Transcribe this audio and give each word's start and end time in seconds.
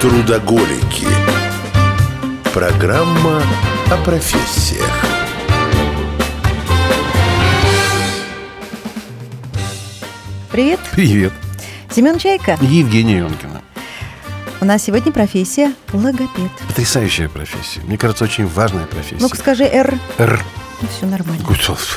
Трудоголики. 0.00 1.06
Программа 2.52 3.42
о 3.90 3.96
профессиях. 4.04 4.92
Привет, 10.52 10.80
Привет. 10.92 11.32
Семен 11.90 12.18
Чайка. 12.18 12.58
Евгения 12.60 13.20
Ионкина. 13.20 13.62
У 14.60 14.66
нас 14.66 14.82
сегодня 14.82 15.12
профессия 15.12 15.72
логопед. 15.94 16.50
Потрясающая 16.68 17.30
профессия. 17.30 17.80
Мне 17.80 17.96
кажется, 17.96 18.24
очень 18.24 18.46
важная 18.46 18.84
профессия. 18.84 19.22
Ну-ка 19.22 19.38
скажи 19.38 19.64
«Р». 19.64 19.98
Р. 20.18 20.44
Ну, 20.80 20.88
все 20.88 21.06
нормально. 21.06 21.42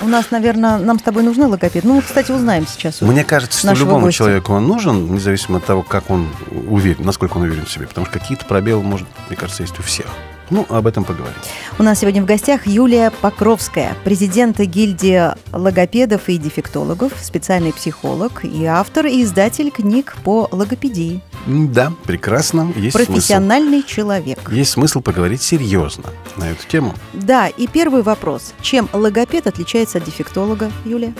У 0.01 0.07
нас, 0.07 0.31
наверное, 0.31 0.77
нам 0.77 0.99
с 0.99 1.01
тобой 1.01 1.23
нужны 1.23 1.47
логопед. 1.47 1.83
Ну, 1.83 2.01
кстати, 2.01 2.31
узнаем 2.31 2.65
сейчас. 2.67 3.01
Мне 3.01 3.23
кажется, 3.23 3.59
что 3.59 3.73
любому 3.73 4.05
гостя. 4.05 4.19
человеку 4.19 4.53
он 4.53 4.67
нужен, 4.67 5.13
независимо 5.13 5.57
от 5.57 5.65
того, 5.65 5.83
как 5.83 6.09
он 6.09 6.29
уверен, 6.49 7.03
насколько 7.05 7.37
он 7.37 7.43
уверен 7.43 7.65
в 7.65 7.71
себе. 7.71 7.87
Потому 7.87 8.05
что 8.07 8.17
какие-то 8.19 8.45
пробелы, 8.45 8.81
может, 8.83 9.07
мне 9.27 9.35
кажется, 9.35 9.63
есть 9.63 9.77
у 9.79 9.83
всех. 9.83 10.07
Ну, 10.49 10.65
об 10.69 10.87
этом 10.87 11.03
поговорим. 11.03 11.35
У 11.77 11.83
нас 11.83 11.99
сегодня 11.99 12.21
в 12.21 12.25
гостях 12.25 12.65
Юлия 12.65 13.11
Покровская, 13.21 13.95
президент 14.03 14.59
гильдии 14.59 15.31
логопедов 15.51 16.27
и 16.27 16.37
дефектологов, 16.37 17.13
специальный 17.21 17.71
психолог 17.71 18.43
и 18.43 18.65
автор 18.65 19.05
и 19.05 19.23
издатель 19.23 19.69
книг 19.71 20.15
по 20.23 20.47
логопедии. 20.51 21.21
Да, 21.45 21.93
прекрасно. 22.05 22.71
Есть 22.75 22.95
смысл. 22.95 23.11
Профессиональный 23.11 23.83
человек. 23.83 24.49
Есть 24.51 24.71
смысл 24.71 25.01
поговорить 25.01 25.41
серьезно 25.41 26.05
на 26.35 26.49
эту 26.51 26.67
тему. 26.67 26.93
Да, 27.13 27.47
и 27.47 27.67
первый 27.67 28.01
вопрос. 28.01 28.53
Чем 28.61 28.89
логопед 28.91 29.47
отличается 29.47 29.99
от 29.99 30.03
дефектолога, 30.05 30.71
Юлия? 30.85 31.13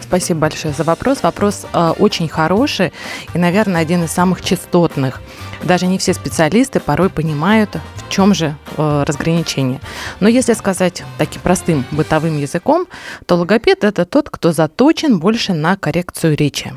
Спасибо 0.00 0.40
большое 0.40 0.74
за 0.74 0.84
вопрос. 0.84 1.22
Вопрос 1.22 1.66
э, 1.72 1.92
очень 1.98 2.28
хороший 2.28 2.92
и, 3.34 3.38
наверное, 3.38 3.80
один 3.80 4.04
из 4.04 4.10
самых 4.10 4.42
частотных. 4.42 5.20
Даже 5.62 5.86
не 5.86 5.98
все 5.98 6.14
специалисты 6.14 6.80
порой 6.80 7.10
понимают, 7.10 7.76
в 7.96 8.10
чем 8.10 8.34
же 8.34 8.56
э, 8.76 9.04
разграничение. 9.06 9.80
Но 10.20 10.28
если 10.28 10.54
сказать 10.54 11.04
таким 11.18 11.42
простым 11.42 11.84
бытовым 11.90 12.38
языком, 12.38 12.86
то 13.26 13.36
логопед– 13.36 13.84
это 13.84 14.04
тот, 14.04 14.30
кто 14.30 14.52
заточен 14.52 15.18
больше 15.20 15.52
на 15.52 15.76
коррекцию 15.76 16.36
речи 16.36 16.72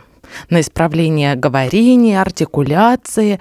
на 0.49 0.61
исправление 0.61 1.35
говорения, 1.35 2.21
артикуляции, 2.21 3.39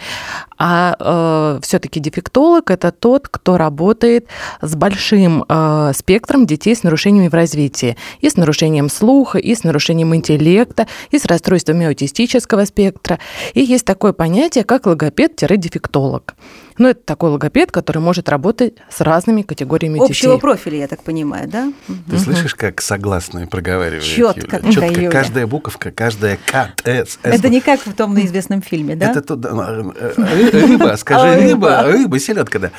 а 0.58 1.58
все-таки 1.62 1.98
дефектолог 2.00 2.70
это 2.70 2.92
тот, 2.92 3.28
кто 3.28 3.56
работает 3.56 4.26
с 4.60 4.74
большим 4.76 5.44
э, 5.48 5.92
спектром 5.94 6.46
детей 6.46 6.76
с 6.76 6.82
нарушениями 6.82 7.28
в 7.28 7.34
развитии, 7.34 7.96
и 8.20 8.30
с 8.30 8.36
нарушением 8.36 8.88
слуха, 8.88 9.38
и 9.38 9.54
с 9.54 9.64
нарушением 9.64 10.14
интеллекта, 10.14 10.86
и 11.10 11.18
с 11.18 11.24
расстройствами 11.24 11.86
аутистического 11.86 12.64
спектра. 12.64 13.18
И 13.54 13.60
есть 13.60 13.84
такое 13.84 14.12
понятие, 14.12 14.64
как 14.64 14.86
логопед-дефектолог. 14.86 16.34
Ну, 16.82 16.88
это 16.88 17.00
такой 17.04 17.30
логопед, 17.30 17.70
который 17.70 17.98
может 17.98 18.28
работать 18.28 18.74
с 18.90 19.00
разными 19.02 19.42
категориями 19.42 20.00
Общего 20.00 20.32
детей. 20.32 20.40
профиля, 20.40 20.78
я 20.78 20.88
так 20.88 21.04
понимаю, 21.04 21.46
да? 21.46 21.72
Ты 22.10 22.18
слышишь, 22.18 22.56
как 22.56 22.80
согласные 22.80 23.46
проговаривают? 23.46 24.02
Чётко, 24.02 24.56
Юля? 24.56 24.72
Чётко, 24.72 25.00
Юля. 25.00 25.10
каждая 25.10 25.46
буковка, 25.46 25.92
каждая 25.92 26.38
К, 26.44 26.72
С, 26.82 27.10
С. 27.12 27.18
Это 27.22 27.48
не 27.50 27.60
как 27.60 27.86
в 27.86 27.94
том 27.94 28.18
известном 28.24 28.62
фильме, 28.62 28.96
да? 28.96 29.12
Это 29.12 29.20
тут, 29.22 29.38
да, 29.38 29.50
э, 29.96 30.12
э, 30.16 30.50
рыба, 30.50 30.96
скажи, 30.96 31.20
А, 31.24 31.36
рыба, 31.36 31.82
рыба. 31.84 31.92
рыба, 31.92 32.18
селедка, 32.18 32.58
да. 32.58 32.70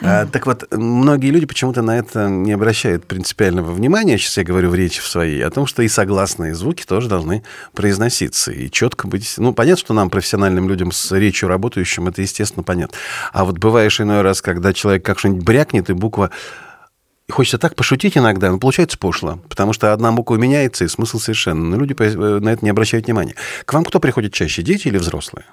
А, 0.00 0.24
Так 0.24 0.46
вот, 0.46 0.66
многие 0.70 1.28
люди 1.28 1.44
почему-то 1.44 1.82
на 1.82 1.98
это 1.98 2.30
не 2.30 2.52
обращают 2.52 3.04
принципиального 3.04 3.72
внимания, 3.72 4.16
сейчас 4.16 4.38
я 4.38 4.44
говорю 4.44 4.70
в 4.70 4.74
речи 4.74 5.02
в 5.02 5.06
своей, 5.06 5.44
о 5.44 5.50
том, 5.50 5.66
что 5.66 5.82
и 5.82 5.88
согласные 5.88 6.54
звуки 6.54 6.86
тоже 6.86 7.10
должны 7.10 7.42
произноситься 7.74 8.52
и 8.52 8.70
четко 8.70 9.06
быть. 9.06 9.34
Ну, 9.36 9.52
понятно, 9.52 9.80
что 9.80 9.92
нам, 9.92 10.08
профессиональным 10.08 10.66
людям 10.66 10.92
с 10.92 11.12
речью 11.12 11.50
работающим, 11.50 12.08
это, 12.08 12.22
естественно, 12.22 12.62
понятно. 12.62 12.96
А 13.34 13.49
вот 13.50 13.58
бываешь 13.58 14.00
иной 14.00 14.22
раз, 14.22 14.42
когда 14.42 14.72
человек 14.72 15.04
как 15.04 15.18
что-нибудь 15.18 15.44
брякнет, 15.44 15.90
и 15.90 15.92
буква 15.92 16.30
хочется 17.30 17.58
так 17.58 17.74
пошутить 17.74 18.16
иногда, 18.16 18.50
но 18.50 18.58
получается 18.58 18.98
пошло, 18.98 19.40
потому 19.48 19.72
что 19.72 19.92
одна 19.92 20.12
буква 20.12 20.36
меняется, 20.36 20.84
и 20.84 20.88
смысл 20.88 21.18
совершенно. 21.18 21.64
Но 21.64 21.76
люди 21.76 21.94
э, 21.98 22.40
на 22.40 22.48
это 22.48 22.64
не 22.64 22.70
обращают 22.70 23.06
внимания. 23.06 23.34
К 23.64 23.72
вам 23.72 23.84
кто 23.84 24.00
приходит 24.00 24.32
чаще, 24.32 24.62
дети 24.62 24.88
или 24.88 24.98
взрослые? 24.98 25.46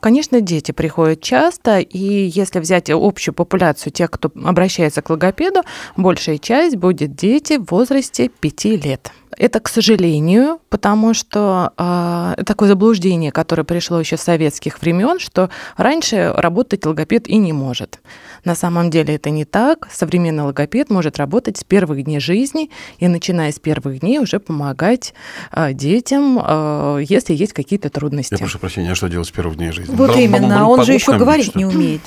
Конечно, 0.00 0.42
дети 0.42 0.72
приходят 0.72 1.22
часто, 1.22 1.78
и 1.78 2.26
если 2.26 2.58
взять 2.58 2.90
общую 2.90 3.34
популяцию 3.34 3.90
тех, 3.90 4.10
кто 4.10 4.30
обращается 4.44 5.00
к 5.00 5.08
логопеду, 5.08 5.62
большая 5.96 6.36
часть 6.36 6.76
будет 6.76 7.14
дети 7.14 7.56
в 7.56 7.70
возрасте 7.70 8.28
5 8.28 8.64
лет. 8.84 9.10
Это, 9.36 9.60
к 9.60 9.68
сожалению, 9.68 10.60
потому 10.68 11.14
что 11.14 11.72
э, 11.76 12.42
такое 12.44 12.68
заблуждение, 12.68 13.32
которое 13.32 13.64
пришло 13.64 13.98
еще 14.00 14.16
с 14.16 14.22
советских 14.22 14.80
времен, 14.80 15.18
что 15.18 15.50
раньше 15.76 16.32
работать 16.36 16.84
логопед 16.86 17.28
и 17.28 17.36
не 17.36 17.52
может. 17.52 18.00
На 18.44 18.54
самом 18.54 18.90
деле 18.90 19.14
это 19.14 19.30
не 19.30 19.44
так. 19.44 19.88
Современный 19.92 20.44
логопед 20.44 20.90
может 20.90 21.18
работать 21.18 21.58
с 21.58 21.64
первых 21.64 22.04
дней 22.04 22.20
жизни 22.20 22.70
и, 22.98 23.08
начиная 23.08 23.52
с 23.52 23.58
первых 23.58 24.00
дней, 24.00 24.18
уже 24.18 24.38
помогать 24.38 25.14
э, 25.52 25.72
детям, 25.72 26.38
э, 26.44 27.04
если 27.08 27.34
есть 27.34 27.52
какие-то 27.52 27.90
трудности. 27.90 28.34
Я 28.34 28.38
прошу 28.38 28.58
прощения, 28.58 28.92
а 28.92 28.94
что 28.94 29.08
делать 29.08 29.28
с 29.28 29.32
первых 29.32 29.56
дней 29.56 29.72
жизни? 29.72 29.94
Вот 29.94 30.10
Брал- 30.10 30.18
именно, 30.18 30.68
он 30.68 30.84
же 30.84 30.92
еще 30.92 31.16
говорить 31.16 31.46
что 31.46 31.58
не 31.58 31.64
умеет. 31.64 32.02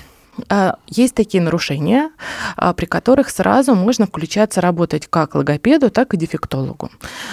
А, 0.50 0.76
Есть 0.88 1.16
такие 1.16 1.42
нарушения, 1.42 2.12
а, 2.56 2.74
при 2.74 2.86
которых 2.86 3.30
сразу 3.30 3.76
можно 3.76 4.06
включаться 4.06 4.62
работать 4.62 5.08
как 5.08 5.36
логопеду, 5.36 5.90
так 5.90 6.14
и 6.14 6.18
дефектологу. 6.18 6.92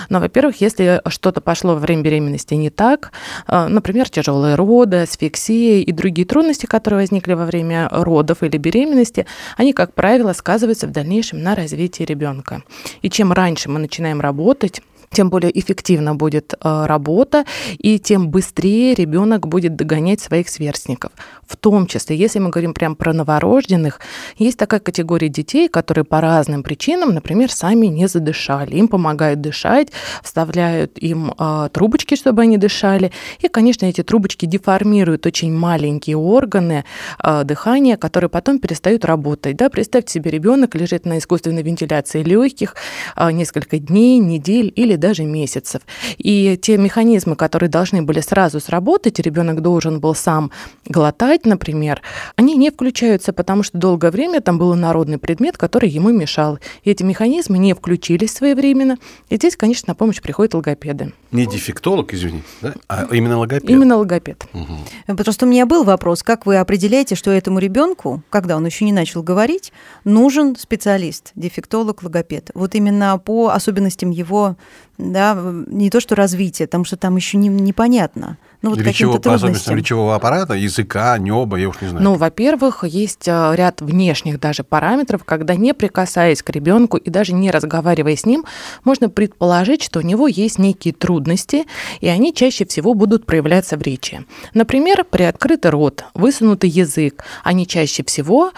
Но, 0.08 0.20
во-первых, 0.20 0.60
если 0.60 1.02
что-то 1.08 1.40
пошло 1.40 1.74
во 1.74 1.80
время 1.80 2.02
беременности 2.02 2.54
не 2.54 2.70
так, 2.70 3.12
а, 3.46 3.68
например, 3.68 4.08
тяжелые 4.08 4.54
роды, 4.54 5.02
асфиксия 5.02 5.80
и 5.82 5.92
другие 5.92 6.26
трудности, 6.26 6.66
которые 6.66 7.00
возникли 7.00 7.34
во 7.34 7.44
время 7.44 7.88
родов 7.90 8.42
или 8.42 8.56
беременности, 8.56 9.26
они, 9.56 9.72
как 9.72 9.94
правило, 9.94 10.32
сказываются 10.32 10.86
в 10.86 10.90
дальнейшем 10.90 11.42
на 11.42 11.54
развитии 11.54 12.04
ребенка. 12.04 12.62
И 13.02 13.10
чем 13.10 13.32
раньше 13.32 13.68
мы 13.68 13.78
начинаем 13.78 14.20
работать, 14.20 14.82
тем 15.10 15.30
более 15.30 15.58
эффективно 15.58 16.14
будет 16.14 16.54
э, 16.54 16.86
работа, 16.86 17.44
и 17.78 17.98
тем 17.98 18.28
быстрее 18.28 18.94
ребенок 18.94 19.46
будет 19.46 19.76
догонять 19.76 20.20
своих 20.20 20.48
сверстников. 20.48 21.12
В 21.46 21.56
том 21.56 21.86
числе, 21.86 22.16
если 22.16 22.38
мы 22.38 22.50
говорим 22.50 22.74
прям 22.74 22.96
про 22.96 23.12
новорожденных, 23.12 24.00
есть 24.38 24.58
такая 24.58 24.80
категория 24.80 25.28
детей, 25.28 25.68
которые 25.68 26.04
по 26.04 26.20
разным 26.20 26.62
причинам, 26.62 27.14
например, 27.14 27.50
сами 27.50 27.86
не 27.86 28.08
задышали. 28.08 28.76
Им 28.76 28.88
помогают 28.88 29.40
дышать, 29.40 29.88
вставляют 30.22 30.98
им 30.98 31.32
э, 31.38 31.68
трубочки, 31.72 32.16
чтобы 32.16 32.42
они 32.42 32.58
дышали. 32.58 33.12
И, 33.40 33.48
конечно, 33.48 33.86
эти 33.86 34.02
трубочки 34.02 34.46
деформируют 34.46 35.26
очень 35.26 35.52
маленькие 35.52 36.16
органы 36.16 36.84
э, 37.22 37.44
дыхания, 37.44 37.96
которые 37.96 38.30
потом 38.30 38.58
перестают 38.58 39.04
работать. 39.04 39.56
Да? 39.56 39.68
Представьте 39.68 40.14
себе, 40.14 40.30
ребенок 40.30 40.74
лежит 40.74 41.06
на 41.06 41.18
искусственной 41.18 41.62
вентиляции 41.62 42.22
легких 42.22 42.74
несколько 43.16 43.78
дней, 43.78 44.18
недель 44.18 44.72
или 44.74 44.96
даже 45.04 45.24
месяцев. 45.24 45.82
И 46.16 46.58
те 46.60 46.78
механизмы, 46.78 47.36
которые 47.36 47.68
должны 47.68 48.00
были 48.00 48.20
сразу 48.20 48.58
сработать, 48.58 49.18
ребенок 49.18 49.60
должен 49.60 50.00
был 50.00 50.14
сам 50.14 50.50
глотать, 50.86 51.44
например, 51.44 52.00
они 52.36 52.56
не 52.56 52.70
включаются, 52.70 53.34
потому 53.34 53.62
что 53.62 53.76
долгое 53.76 54.10
время 54.10 54.40
там 54.40 54.56
был 54.56 54.74
народный 54.74 55.18
предмет, 55.18 55.58
который 55.58 55.90
ему 55.90 56.10
мешал. 56.10 56.58
И 56.84 56.90
эти 56.90 57.02
механизмы 57.02 57.58
не 57.58 57.74
включились 57.74 58.32
своевременно. 58.32 58.96
И 59.28 59.36
здесь, 59.36 59.56
конечно, 59.56 59.90
на 59.90 59.94
помощь 59.94 60.22
приходят 60.22 60.54
логопеды. 60.54 61.12
Не 61.32 61.46
дефектолог, 61.46 62.14
извини, 62.14 62.42
да? 62.62 62.74
а 62.88 63.06
именно 63.10 63.38
логопед. 63.38 63.68
Именно 63.68 63.96
логопед. 63.98 64.46
Мгм. 64.54 65.16
Просто 65.18 65.44
у 65.44 65.48
меня 65.48 65.66
был 65.66 65.84
вопрос, 65.84 66.22
как 66.22 66.46
вы 66.46 66.56
определяете, 66.56 67.14
что 67.14 67.30
этому 67.30 67.58
ребенку, 67.58 68.22
когда 68.30 68.56
он 68.56 68.64
еще 68.64 68.86
не 68.86 68.92
начал 68.92 69.22
говорить, 69.22 69.70
нужен 70.04 70.56
специалист, 70.56 71.32
дефектолог, 71.34 72.02
логопед. 72.02 72.50
Вот 72.54 72.74
именно 72.74 73.18
по 73.18 73.48
особенностям 73.48 74.10
его, 74.14 74.56
да, 74.98 75.36
не 75.66 75.90
то 75.90 76.00
что 76.00 76.14
развития, 76.14 76.66
потому 76.66 76.84
что 76.84 76.96
там 76.96 77.16
еще 77.16 77.36
не, 77.36 77.48
непонятно. 77.48 78.38
Ну 78.62 78.70
вот 78.70 78.78
Речево, 78.78 79.12
каким-то 79.12 79.28
по 79.28 79.34
особенностям 79.34 79.76
речевого 79.76 80.14
аппарата, 80.14 80.54
языка, 80.54 81.18
неба, 81.18 81.58
я 81.58 81.68
уж 81.68 81.80
не 81.82 81.88
знаю. 81.88 82.02
Ну, 82.02 82.14
во-первых, 82.14 82.84
есть 82.84 83.28
э, 83.28 83.54
ряд 83.54 83.82
внешних 83.82 84.40
даже 84.40 84.64
параметров, 84.64 85.24
когда 85.24 85.54
не 85.54 85.74
прикасаясь 85.74 86.42
к 86.42 86.50
ребенку 86.50 86.96
и 86.96 87.10
даже 87.10 87.34
не 87.34 87.50
разговаривая 87.50 88.16
с 88.16 88.24
ним, 88.24 88.44
можно 88.84 89.10
предположить, 89.10 89.82
что 89.82 89.98
у 89.98 90.02
него 90.02 90.28
есть 90.28 90.58
некие 90.58 90.94
трудности, 90.94 91.64
и 92.00 92.08
они 92.08 92.32
чаще 92.32 92.64
всего 92.64 92.94
будут 92.94 93.26
проявляться 93.26 93.76
в 93.76 93.82
речи. 93.82 94.24
Например, 94.54 95.04
приоткрытый 95.04 95.70
рот, 95.70 96.04
высунутый 96.14 96.70
язык, 96.70 97.24
они 97.42 97.66
чаще 97.66 98.02
всего 98.04 98.52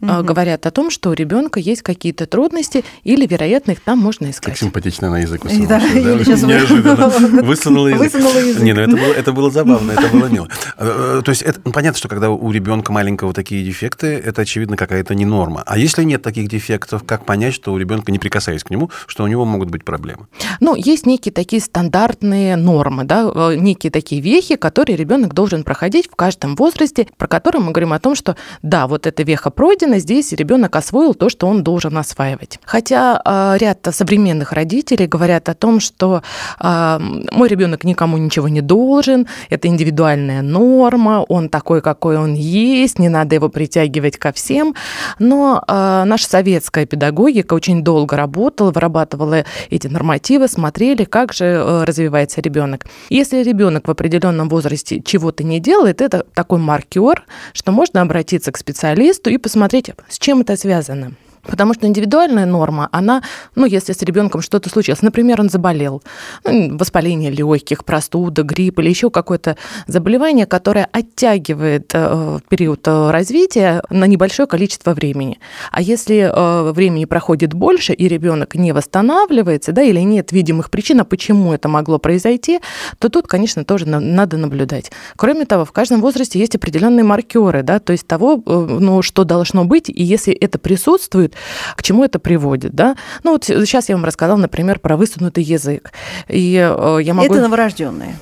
угу. 0.00 0.22
говорят 0.22 0.66
о 0.66 0.70
том, 0.70 0.90
что 0.90 1.10
у 1.10 1.12
ребенка 1.12 1.60
есть 1.60 1.82
какие-то 1.82 2.26
трудности, 2.26 2.84
или, 3.04 3.26
вероятно, 3.26 3.72
их 3.72 3.80
там 3.80 3.98
можно 3.98 4.30
искать. 4.30 4.54
Как 4.54 4.58
симпатично 4.58 5.10
на 5.10 5.20
язык 5.20 5.44
высунула. 5.44 5.68
Да, 5.68 5.80
да? 5.80 6.24
Сейчас 6.24 6.42
Неожиданно. 6.42 7.08
Высунула 7.42 7.88
язык. 7.88 8.12
Высунула 8.12 8.38
язык. 8.38 8.62
Не, 8.62 8.72
ну 8.72 8.80
это 8.80 8.96
было, 8.96 9.12
это 9.12 9.32
было 9.32 9.50
забавно, 9.50 9.92
это 9.92 10.08
было 10.08 10.26
мило. 10.26 10.48
Э, 10.76 11.22
то 11.24 11.30
есть 11.30 11.42
это, 11.42 11.60
ну, 11.64 11.72
понятно, 11.72 11.98
что 11.98 12.08
когда 12.08 12.30
у 12.30 12.50
ребенка 12.50 12.92
маленького 12.92 13.32
такие 13.32 13.64
дефекты, 13.64 14.06
это, 14.06 14.42
очевидно, 14.42 14.76
какая-то 14.76 15.14
не 15.14 15.24
норма. 15.24 15.62
А 15.66 15.78
если 15.78 16.04
нет 16.04 16.22
таких 16.22 16.48
дефектов, 16.48 17.04
как 17.04 17.24
понять, 17.24 17.54
что 17.54 17.72
у 17.72 17.78
ребенка, 17.78 18.12
не 18.12 18.18
прикасаясь 18.18 18.64
к 18.64 18.70
нему, 18.70 18.90
что 19.06 19.24
у 19.24 19.26
него 19.26 19.44
могут 19.44 19.70
быть 19.70 19.84
проблемы? 19.84 20.26
Ну, 20.60 20.74
есть 20.74 21.06
некие 21.06 21.32
такие 21.32 21.60
стандартные 21.60 22.56
нормы, 22.56 23.04
да, 23.04 23.30
э, 23.34 23.54
некие 23.56 23.90
такие 23.90 24.20
вехи, 24.20 24.56
которые 24.56 24.96
ребенок 24.96 25.34
должен 25.34 25.64
проходить 25.64 26.10
в 26.10 26.16
каждом 26.16 26.56
возрасте, 26.56 27.08
про 27.16 27.26
которые 27.26 27.62
мы 27.62 27.72
говорим 27.72 27.92
о 27.92 27.98
том, 27.98 28.14
что 28.14 28.36
да, 28.62 28.86
вот 28.86 29.06
эта 29.06 29.22
веха 29.22 29.50
пройдена, 29.50 29.87
здесь 29.96 30.32
ребенок 30.32 30.76
освоил 30.76 31.14
то, 31.14 31.30
что 31.30 31.46
он 31.46 31.62
должен 31.62 31.96
осваивать. 31.96 32.60
Хотя 32.64 33.20
э, 33.24 33.56
ряд 33.58 33.86
современных 33.90 34.52
родителей 34.52 35.06
говорят 35.06 35.48
о 35.48 35.54
том, 35.54 35.80
что 35.80 36.22
э, 36.60 36.98
мой 37.32 37.48
ребенок 37.48 37.84
никому 37.84 38.18
ничего 38.18 38.48
не 38.48 38.60
должен, 38.60 39.26
это 39.48 39.68
индивидуальная 39.68 40.42
норма, 40.42 41.24
он 41.28 41.48
такой, 41.48 41.80
какой 41.80 42.18
он 42.18 42.34
есть, 42.34 42.98
не 42.98 43.08
надо 43.08 43.34
его 43.34 43.48
притягивать 43.48 44.18
ко 44.18 44.32
всем. 44.32 44.74
Но 45.18 45.62
э, 45.66 46.02
наша 46.04 46.28
советская 46.28 46.86
педагогика 46.86 47.54
очень 47.54 47.82
долго 47.82 48.16
работала, 48.16 48.70
вырабатывала 48.70 49.44
эти 49.70 49.86
нормативы, 49.86 50.48
смотрели, 50.48 51.04
как 51.04 51.32
же 51.32 51.44
э, 51.44 51.84
развивается 51.84 52.40
ребенок. 52.40 52.86
Если 53.08 53.42
ребенок 53.42 53.88
в 53.88 53.90
определенном 53.90 54.48
возрасте 54.48 55.00
чего-то 55.00 55.44
не 55.44 55.60
делает, 55.60 56.00
это 56.00 56.24
такой 56.34 56.58
маркер, 56.58 57.24
что 57.52 57.72
можно 57.72 58.02
обратиться 58.02 58.52
к 58.52 58.58
специалисту 58.58 59.30
и 59.30 59.38
посмотреть, 59.38 59.77
с 60.08 60.18
чем 60.18 60.40
это 60.40 60.56
связано. 60.56 61.14
Потому 61.42 61.74
что 61.74 61.86
индивидуальная 61.86 62.46
норма, 62.46 62.88
она, 62.92 63.22
ну, 63.54 63.66
если 63.66 63.92
с 63.92 64.02
ребенком 64.02 64.40
что-то 64.40 64.68
случилось, 64.68 65.02
например, 65.02 65.40
он 65.40 65.48
заболел, 65.48 66.02
ну, 66.44 66.76
воспаление 66.76 67.30
легких, 67.30 67.84
простуда, 67.84 68.42
грипп 68.42 68.78
или 68.80 68.88
еще 68.88 69.10
какое-то 69.10 69.56
заболевание, 69.86 70.46
которое 70.46 70.88
оттягивает 70.92 71.90
э, 71.94 72.38
период 72.48 72.86
э, 72.86 73.10
развития 73.10 73.82
на 73.90 74.04
небольшое 74.04 74.46
количество 74.46 74.94
времени. 74.94 75.38
А 75.70 75.80
если 75.80 76.30
э, 76.32 76.72
времени 76.72 77.04
проходит 77.04 77.54
больше, 77.54 77.92
и 77.92 78.08
ребенок 78.08 78.54
не 78.54 78.72
восстанавливается, 78.72 79.72
да, 79.72 79.82
или 79.82 80.00
нет 80.00 80.32
видимых 80.32 80.70
причин, 80.70 81.00
а 81.00 81.04
почему 81.04 81.52
это 81.52 81.68
могло 81.68 81.98
произойти, 81.98 82.60
то 82.98 83.08
тут, 83.08 83.26
конечно, 83.26 83.64
тоже 83.64 83.86
надо 83.86 84.36
наблюдать. 84.36 84.90
Кроме 85.16 85.44
того, 85.44 85.64
в 85.64 85.72
каждом 85.72 86.00
возрасте 86.00 86.38
есть 86.38 86.54
определенные 86.54 87.04
маркеры, 87.04 87.62
да, 87.62 87.78
то 87.78 87.92
есть 87.92 88.06
того, 88.06 88.42
ну, 88.46 89.02
что 89.02 89.24
должно 89.24 89.64
быть, 89.64 89.88
и 89.88 90.02
если 90.02 90.32
это 90.32 90.58
присутствует, 90.58 91.27
к 91.76 91.82
чему 91.82 92.04
это 92.04 92.18
приводит, 92.18 92.72
да? 92.74 92.96
Ну 93.24 93.32
вот 93.32 93.44
сейчас 93.44 93.88
я 93.88 93.96
вам 93.96 94.04
рассказала, 94.04 94.38
например, 94.38 94.78
про 94.78 94.96
высунутый 94.96 95.44
язык. 95.44 95.92
И 96.28 96.54
э, 96.54 96.98
я 97.02 97.14
могу... 97.14 97.32
Это 97.34 97.42
новорожденные. 97.42 98.16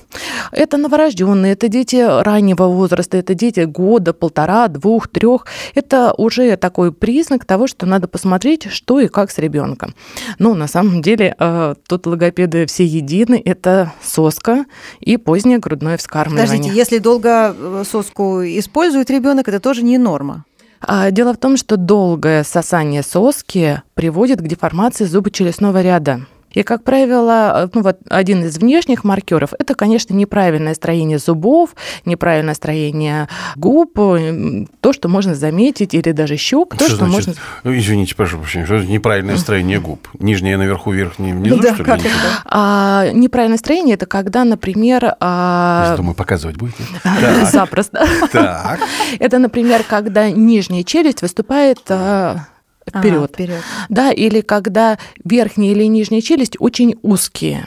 Это 0.53 0.76
новорожденные, 0.76 1.53
это 1.53 1.69
дети 1.69 1.97
раннего 1.97 2.64
возраста, 2.64 3.17
это 3.17 3.35
дети 3.35 3.61
года, 3.61 4.12
полтора, 4.12 4.69
двух, 4.69 5.08
трех. 5.08 5.47
Это 5.75 6.14
уже 6.17 6.56
такой 6.56 6.93
признак 6.93 7.44
того, 7.44 7.67
что 7.67 7.87
надо 7.87 8.08
посмотреть, 8.08 8.70
что 8.70 9.00
и 9.00 9.08
как 9.08 9.31
с 9.31 9.38
ребенком. 9.38 9.94
Ну, 10.38 10.55
на 10.55 10.69
самом 10.69 11.03
деле, 11.03 11.35
э, 11.38 11.75
тут 11.88 12.06
логопеды 12.06 12.67
все 12.67 12.85
едины, 12.85 13.41
это 13.44 13.93
соска 14.03 14.64
и 15.00 15.17
позднее 15.17 15.58
грудное 15.58 15.97
вскармливание. 15.97 16.47
Подождите, 16.47 16.76
если 16.76 16.99
долго 16.99 17.55
э, 17.56 17.85
соску 17.88 18.43
использует 18.43 19.11
ребенок, 19.11 19.49
это 19.49 19.61
тоже 19.61 19.82
не 19.82 19.99
норма. 19.99 20.44
А, 20.81 21.11
дело 21.11 21.34
в 21.34 21.38
том, 21.38 21.56
что 21.56 21.76
долгое 21.76 22.44
сосание 22.44 23.02
соски 23.02 23.82
приводит 23.94 24.40
к 24.40 24.46
деформации 24.46 25.05
зубочелюстного 25.05 25.82
ряда. 25.82 26.26
И, 26.56 26.62
как 26.62 26.85
правило, 26.85 27.70
ну, 27.75 27.82
вот 27.82 27.99
один 28.08 28.43
из 28.47 28.56
внешних 28.56 29.05
маркеров 29.05 29.53
это, 29.58 29.75
конечно, 29.75 30.14
неправильное 30.14 30.73
строение 30.73 31.19
зубов, 31.19 31.76
неправильное 32.06 32.55
строение 32.55 33.29
губ, 33.56 33.93
то, 34.81 34.93
что 34.94 35.08
можно 35.08 35.35
заметить, 35.35 35.93
или 35.93 36.12
даже 36.12 36.38
щек, 36.38 36.75
то, 36.79 36.87
что, 36.87 36.97
что 36.97 37.05
можно. 37.05 37.35
Ну, 37.62 37.76
извините, 37.76 38.14
прошу 38.14 38.38
прощения, 38.38 38.64
что 38.64 38.76
это 38.76 38.87
неправильное 38.87 39.37
строение 39.37 39.81
губ? 39.81 40.08
Нижнее 40.19 40.56
наверху, 40.56 40.93
верхнее 40.93 41.35
внизу, 41.35 41.61
да, 41.61 41.75
что 41.75 41.94
ли? 41.94 42.11
А, 42.47 43.11
неправильное 43.12 43.58
строение 43.58 43.97
это 43.97 44.06
когда, 44.06 44.44
например. 44.44 45.14
А... 45.20 45.94
Думаю, 45.99 46.14
показывать 46.14 46.56
будете? 46.56 46.85
Запросто. 47.53 48.06
Так. 48.32 48.81
Это, 49.19 49.38
например, 49.38 49.82
когда 49.87 50.31
нижняя 50.31 50.85
челюсть 50.85 51.20
выступает 51.20 51.81
а, 51.91 52.47
вперед. 52.88 53.30
А, 53.30 53.34
вперед. 53.34 53.62
Да, 53.88 54.12
или 54.12 54.40
когда 54.40 54.98
верхняя 55.24 55.72
или 55.72 55.84
нижняя 55.84 56.20
челюсть 56.20 56.56
очень 56.58 56.96
узкие 57.02 57.64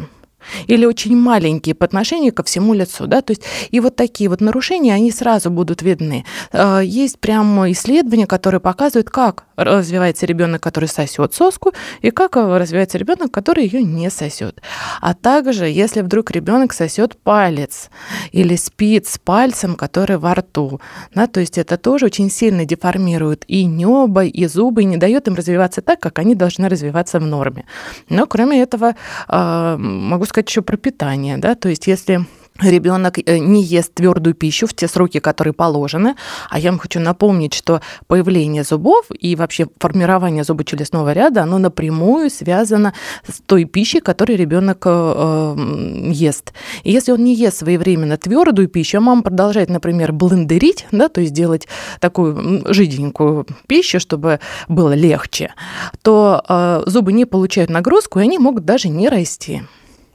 или 0.67 0.85
очень 0.85 1.15
маленькие 1.15 1.75
по 1.75 1.85
отношению 1.85 2.33
ко 2.33 2.43
всему 2.43 2.73
лицу, 2.73 3.07
да, 3.07 3.21
то 3.21 3.31
есть 3.31 3.43
и 3.71 3.79
вот 3.79 3.95
такие 3.95 4.29
вот 4.29 4.41
нарушения, 4.41 4.93
они 4.93 5.11
сразу 5.11 5.49
будут 5.49 5.81
видны. 5.81 6.25
А, 6.51 6.79
есть 6.79 7.19
прямо 7.19 7.71
исследования, 7.71 8.27
которые 8.27 8.59
показывают, 8.59 9.09
как 9.09 9.45
развивается 9.63 10.25
ребенок, 10.25 10.61
который 10.61 10.87
сосет 10.87 11.33
соску, 11.33 11.73
и 12.01 12.11
как 12.11 12.35
развивается 12.35 12.97
ребенок, 12.97 13.31
который 13.31 13.65
ее 13.65 13.83
не 13.83 14.09
сосет. 14.09 14.61
А 15.01 15.13
также, 15.13 15.65
если 15.65 16.01
вдруг 16.01 16.31
ребенок 16.31 16.73
сосет 16.73 17.17
палец 17.17 17.89
или 18.31 18.55
спит 18.55 19.07
с 19.07 19.17
пальцем, 19.17 19.75
который 19.75 20.17
во 20.17 20.33
рту, 20.33 20.79
да, 21.13 21.27
то 21.27 21.39
есть 21.39 21.57
это 21.57 21.77
тоже 21.77 22.05
очень 22.05 22.31
сильно 22.31 22.65
деформирует 22.65 23.43
и 23.47 23.65
небо, 23.65 24.23
и 24.23 24.45
зубы, 24.47 24.83
и 24.83 24.85
не 24.85 24.97
дает 24.97 25.27
им 25.27 25.35
развиваться 25.35 25.81
так, 25.81 25.99
как 25.99 26.19
они 26.19 26.35
должны 26.35 26.69
развиваться 26.69 27.19
в 27.19 27.25
норме. 27.25 27.65
Но 28.09 28.25
кроме 28.25 28.61
этого, 28.61 28.95
а, 29.27 29.77
могу 29.77 30.25
сказать 30.25 30.38
еще 30.47 30.61
про 30.61 30.77
питание, 30.77 31.37
да, 31.37 31.55
то 31.55 31.69
есть 31.69 31.87
если 31.87 32.25
ребенок 32.61 33.17
э, 33.17 33.37
не 33.37 33.63
ест 33.63 33.93
твердую 33.93 34.33
пищу 34.33 34.67
в 34.67 34.73
те 34.73 34.87
сроки, 34.87 35.19
которые 35.19 35.53
положены. 35.53 36.15
А 36.49 36.59
я 36.59 36.71
вам 36.71 36.79
хочу 36.79 36.99
напомнить, 36.99 37.53
что 37.53 37.81
появление 38.07 38.63
зубов 38.63 39.05
и 39.17 39.35
вообще 39.35 39.67
формирование 39.79 40.43
зубочелюстного 40.43 41.13
ряда, 41.13 41.43
оно 41.43 41.57
напрямую 41.57 42.29
связано 42.29 42.93
с 43.27 43.41
той 43.45 43.65
пищей, 43.65 43.99
которую 43.99 44.37
ребенок 44.37 44.83
э, 44.85 44.89
э, 44.89 46.11
ест. 46.11 46.53
И 46.83 46.91
если 46.91 47.11
он 47.11 47.23
не 47.23 47.35
ест 47.35 47.59
своевременно 47.59 48.17
твердую 48.17 48.67
пищу, 48.67 48.97
а 48.97 49.01
мама 49.01 49.23
продолжает, 49.23 49.69
например, 49.69 50.11
блендерить, 50.11 50.87
да, 50.91 51.09
то 51.09 51.21
есть 51.21 51.33
делать 51.33 51.67
такую 51.99 52.63
жиденькую 52.73 53.45
пищу, 53.67 53.99
чтобы 53.99 54.39
было 54.67 54.93
легче, 54.93 55.53
то 56.01 56.83
зубы 56.85 57.13
не 57.13 57.25
получают 57.25 57.69
нагрузку, 57.69 58.19
и 58.19 58.23
они 58.23 58.37
могут 58.37 58.65
даже 58.65 58.89
не 58.89 59.09
расти. 59.09 59.63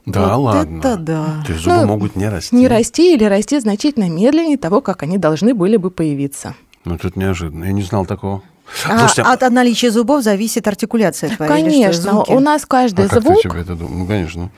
Да, 0.05 0.37
вот 0.37 0.53
ладно. 0.53 0.79
Это 0.79 0.97
да. 0.97 1.43
То 1.45 1.51
есть 1.51 1.63
зубы 1.63 1.77
ну, 1.77 1.87
могут 1.87 2.15
не 2.15 2.29
расти. 2.29 2.55
Не 2.55 2.67
расти 2.67 3.15
или 3.15 3.23
расти 3.23 3.59
значительно 3.59 4.09
медленнее 4.09 4.57
того, 4.57 4.81
как 4.81 5.03
они 5.03 5.17
должны 5.17 5.53
были 5.53 5.77
бы 5.77 5.89
появиться. 5.89 6.55
Ну, 6.83 6.97
тут 6.97 7.15
неожиданно. 7.15 7.65
Я 7.65 7.71
не 7.71 7.81
знал 7.81 8.05
такого. 8.05 8.43
А, 8.87 8.99
Слушайте, 8.99 9.21
а 9.23 9.33
от 9.33 9.51
наличия 9.51 9.91
зубов 9.91 10.23
зависит 10.23 10.67
артикуляция 10.67 11.35
твоя? 11.35 11.51
Конечно, 11.51 12.23
у 12.23 12.39
нас 12.39 12.65
каждый 12.65 13.05
а 13.05 13.19
звук... 13.19 13.41
Как 13.41 13.43
ты 13.43 13.49
себе 13.49 13.61
это 13.61 13.75
думаешь? 13.75 13.97
Ну, 13.97 14.07
конечно. 14.07 14.49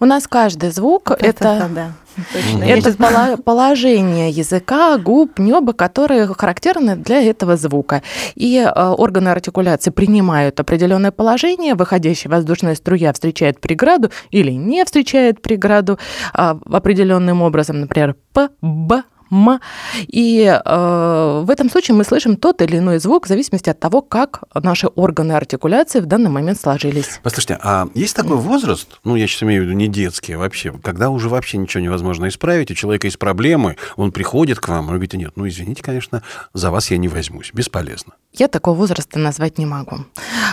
У 0.00 0.04
нас 0.04 0.26
каждый 0.26 0.70
звук 0.70 1.10
это, 1.10 1.26
это, 1.26 1.70
да. 1.74 1.92
Точно. 2.32 2.64
Это 2.64 3.36
положение 3.42 4.30
языка, 4.30 4.98
губ, 4.98 5.38
неба, 5.38 5.72
которые 5.72 6.26
характерны 6.26 6.96
для 6.96 7.22
этого 7.22 7.56
звука. 7.56 8.02
И 8.34 8.58
э, 8.58 8.70
органы 8.70 9.30
артикуляции 9.30 9.90
принимают 9.90 10.60
определенное 10.60 11.10
положение, 11.10 11.74
выходящая 11.74 12.30
воздушная 12.30 12.74
струя 12.74 13.12
встречает 13.12 13.60
преграду 13.60 14.10
или 14.30 14.50
не 14.50 14.84
встречает 14.84 15.40
преграду 15.40 15.98
а, 16.34 16.58
определенным 16.70 17.42
образом, 17.42 17.80
например, 17.80 18.16
П, 18.32 18.48
Б, 18.60 19.02
м. 19.32 19.60
И 20.06 20.44
э, 20.44 21.42
в 21.44 21.50
этом 21.50 21.70
случае 21.70 21.96
мы 21.96 22.04
слышим 22.04 22.36
тот 22.36 22.62
или 22.62 22.78
иной 22.78 22.98
звук 22.98 23.26
в 23.26 23.28
зависимости 23.28 23.70
от 23.70 23.80
того, 23.80 24.02
как 24.02 24.44
наши 24.54 24.86
органы 24.86 25.32
артикуляции 25.32 26.00
в 26.00 26.06
данный 26.06 26.30
момент 26.30 26.60
сложились. 26.60 27.20
Послушайте, 27.22 27.58
а 27.62 27.88
есть 27.94 28.14
такой 28.14 28.36
возраст, 28.36 29.00
ну, 29.04 29.16
я 29.16 29.26
сейчас 29.26 29.42
имею 29.42 29.62
в 29.62 29.66
виду 29.66 29.76
не 29.76 29.88
детский 29.88 30.36
вообще, 30.36 30.72
когда 30.82 31.10
уже 31.10 31.28
вообще 31.28 31.58
ничего 31.58 31.82
невозможно 31.82 32.28
исправить, 32.28 32.70
у 32.70 32.74
человека 32.74 33.06
есть 33.06 33.18
проблемы, 33.18 33.76
он 33.96 34.12
приходит 34.12 34.60
к 34.60 34.68
вам, 34.68 34.84
и 34.84 34.88
говорит, 34.88 35.14
нет, 35.14 35.32
ну, 35.36 35.48
извините, 35.48 35.82
конечно, 35.82 36.22
за 36.52 36.70
вас 36.70 36.90
я 36.90 36.98
не 36.98 37.08
возьмусь, 37.08 37.50
бесполезно. 37.52 38.12
Я 38.34 38.48
такого 38.48 38.74
возраста 38.74 39.18
назвать 39.18 39.58
не 39.58 39.66
могу. 39.66 40.06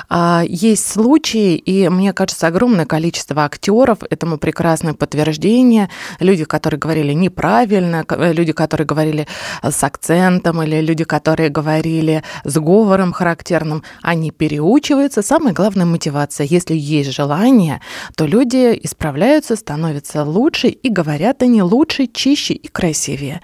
А, 0.10 0.44
есть 0.46 0.86
случаи, 0.86 1.56
и 1.56 1.88
мне 1.88 2.12
кажется, 2.12 2.48
огромное 2.48 2.86
количество 2.86 3.46
актеров 3.46 4.00
этому 4.10 4.38
прекрасное 4.38 4.94
подтверждение. 4.94 5.90
Люди, 6.20 6.44
которые 6.44 6.78
говорили 6.78 7.14
неправильно, 7.14 8.06
люди, 8.10 8.52
которые 8.52 8.86
говорили 8.86 9.28
с 9.64 9.82
акцентом, 9.82 10.62
или 10.62 10.82
люди, 10.82 11.06
которые 11.06 11.50
говорили 11.50 12.22
с 12.44 12.58
говором 12.58 13.14
характерным, 13.14 13.84
они 14.02 14.32
переучиваются. 14.32 15.22
Самое 15.22 15.54
главное– 15.54 15.86
мотивация. 15.86 16.48
Если 16.50 16.76
есть 16.76 17.12
желание, 17.14 17.80
то 18.16 18.26
люди 18.26 18.78
исправляются, 18.84 19.56
становятся 19.56 20.26
лучше, 20.26 20.68
и 20.68 20.90
говорят 20.90 21.44
они 21.44 21.64
лучше, 21.64 22.08
чище 22.08 22.56
и 22.56 22.68
красивее. 22.68 23.40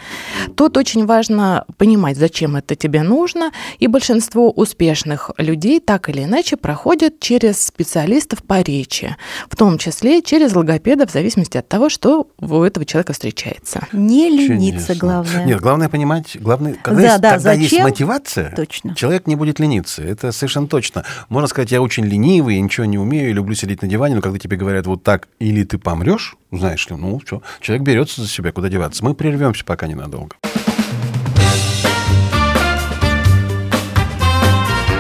Тут 0.57 0.75
очень 0.75 1.05
важно 1.05 1.63
понимать, 1.77 2.17
зачем 2.17 2.57
это 2.57 2.75
тебе 2.75 3.01
нужно, 3.01 3.51
и 3.79 3.87
большинство 3.87 4.24
успешных 4.33 5.31
людей 5.37 5.79
так 5.79 6.09
или 6.09 6.23
иначе 6.23 6.57
проходят 6.57 7.19
через 7.19 7.63
специалистов 7.65 8.43
по 8.43 8.61
речи, 8.61 9.15
в 9.49 9.55
том 9.55 9.77
числе 9.77 10.21
через 10.21 10.55
логопеда, 10.55 11.07
в 11.07 11.11
зависимости 11.11 11.57
от 11.57 11.67
того, 11.67 11.89
что 11.89 12.27
у 12.39 12.61
этого 12.63 12.85
человека 12.85 13.13
встречается. 13.13 13.87
Не 13.91 14.29
лениться, 14.29 14.87
Чудесно. 14.93 14.95
главное. 14.95 15.45
Нет, 15.45 15.61
главное 15.61 15.89
понимать, 15.89 16.37
главное, 16.39 16.75
когда, 16.81 17.01
да, 17.01 17.07
есть, 17.07 17.21
да, 17.21 17.31
когда 17.31 17.53
есть 17.53 17.79
мотивация, 17.79 18.53
точно. 18.55 18.95
человек 18.95 19.27
не 19.27 19.35
будет 19.35 19.59
лениться. 19.59 20.01
Это 20.01 20.31
совершенно 20.31 20.67
точно. 20.67 21.03
Можно 21.29 21.47
сказать, 21.47 21.71
я 21.71 21.81
очень 21.81 22.05
ленивый, 22.05 22.55
я 22.55 22.61
ничего 22.61 22.85
не 22.85 22.97
умею, 22.97 23.33
люблю 23.33 23.55
сидеть 23.55 23.81
на 23.81 23.87
диване, 23.87 24.15
но 24.15 24.21
когда 24.21 24.39
тебе 24.39 24.57
говорят 24.57 24.87
вот 24.87 25.03
так, 25.03 25.27
или 25.39 25.63
ты 25.63 25.77
помрешь, 25.77 26.35
знаешь 26.51 26.89
ли, 26.89 26.95
ну 26.95 27.21
что, 27.25 27.41
человек 27.59 27.85
берется 27.85 28.21
за 28.21 28.27
себя, 28.27 28.51
куда 28.51 28.69
деваться. 28.69 29.03
Мы 29.03 29.13
прервемся 29.13 29.65
пока 29.65 29.87
ненадолго. 29.87 30.35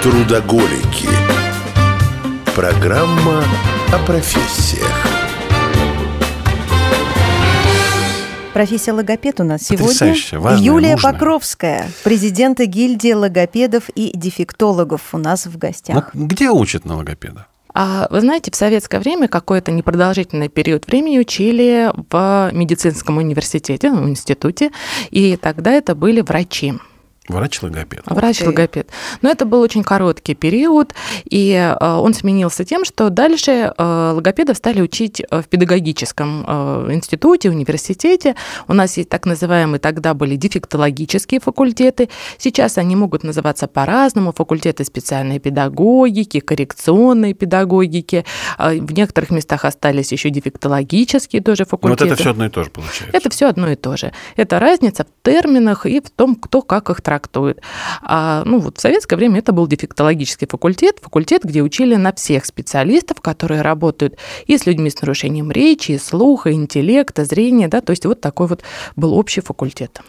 Трудоголики. 0.05 1.09
Программа 2.55 3.43
о 3.91 3.97
профессиях. 4.05 5.07
Профессия 8.53 8.91
логопед 8.91 9.39
у 9.39 9.43
нас 9.43 9.63
сегодня. 9.63 10.15
Юлия 10.59 10.91
нужная. 10.91 11.11
Покровская, 11.11 11.89
президента 12.03 12.67
гильдии 12.67 13.13
логопедов 13.13 13.89
и 13.95 14.15
дефектологов 14.15 15.01
у 15.15 15.17
нас 15.17 15.47
в 15.47 15.57
гостях. 15.57 16.11
Ну, 16.13 16.27
где 16.27 16.51
учат 16.51 16.85
на 16.85 16.97
логопеда? 16.97 17.47
А 17.73 18.07
вы 18.11 18.21
знаете, 18.21 18.51
в 18.51 18.55
советское 18.55 18.99
время 18.99 19.27
какой-то 19.27 19.71
непродолжительный 19.71 20.49
период 20.49 20.85
времени 20.85 21.17
учили 21.17 21.91
в 22.11 22.51
медицинском 22.53 23.17
университете, 23.17 23.91
в 23.91 24.07
институте, 24.07 24.69
и 25.09 25.35
тогда 25.35 25.71
это 25.71 25.95
были 25.95 26.21
врачи. 26.21 26.75
Врач-логопед. 27.27 28.03
Врач-логопед. 28.05 28.89
Но 29.21 29.29
это 29.29 29.45
был 29.45 29.61
очень 29.61 29.83
короткий 29.83 30.35
период, 30.35 30.93
и 31.23 31.53
э, 31.53 31.75
он 31.83 32.13
сменился 32.13 32.63
тем, 32.63 32.85
что 32.85 33.09
дальше 33.09 33.73
э, 33.75 34.11
логопедов 34.13 34.57
стали 34.57 34.81
учить 34.81 35.21
э, 35.21 35.41
в 35.41 35.47
педагогическом 35.47 36.45
институте, 36.91 37.49
университете. 37.49 38.35
У 38.67 38.73
нас 38.73 38.97
есть 38.97 39.09
так 39.09 39.25
называемые, 39.25 39.79
тогда 39.79 40.13
были 40.13 40.35
дефектологические 40.35 41.39
факультеты. 41.39 42.09
Сейчас 42.37 42.77
они 42.77 42.95
могут 42.95 43.23
называться 43.23 43.67
по-разному. 43.67 44.31
Факультеты 44.31 44.85
специальной 44.85 45.39
педагогики, 45.39 46.39
коррекционной 46.39 47.33
педагогики. 47.33 48.23
В 48.59 48.93
некоторых 48.93 49.31
местах 49.31 49.65
остались 49.65 50.11
еще 50.11 50.29
дефектологические 50.29 51.41
тоже 51.41 51.65
факультеты. 51.65 52.05
Но 52.05 52.09
вот 52.09 52.13
это 52.13 52.21
все 52.21 52.29
одно 52.31 52.45
и 52.45 52.49
то 52.49 52.63
же 52.63 52.69
получается. 52.69 53.17
Это 53.17 53.29
все 53.29 53.49
одно 53.49 53.71
и 53.71 53.75
то 53.75 53.97
же. 53.97 54.11
Это 54.35 54.59
разница 54.59 55.05
в 55.05 55.25
терминах 55.25 55.85
и 55.85 55.99
в 55.99 56.09
том, 56.11 56.35
кто 56.35 56.61
как 56.61 56.89
их 56.89 57.01
трактует 57.01 57.14
трактует. 57.15 57.61
А, 58.01 58.43
ну, 58.45 58.59
вот 58.59 58.77
в 58.77 58.81
советское 58.81 59.15
время 59.15 59.39
это 59.39 59.53
был 59.53 59.67
дефектологический 59.67 60.47
факультет, 60.47 60.99
факультет, 61.01 61.43
где 61.43 61.61
учили 61.61 61.95
на 61.95 62.11
всех 62.11 62.45
специалистов, 62.45 63.21
которые 63.21 63.61
работают 63.61 64.17
и 64.47 64.57
с 64.57 64.65
людьми 64.65 64.89
с 64.89 65.01
нарушением 65.01 65.51
речи, 65.51 65.93
и 65.93 65.97
слуха, 65.97 66.51
интеллекта, 66.51 67.23
зрения, 67.23 67.67
да, 67.67 67.81
то 67.81 67.91
есть 67.91 68.05
вот 68.05 68.21
такой 68.21 68.47
вот 68.47 68.63
был 68.95 69.13
общий 69.13 69.41
факультет. 69.41 70.01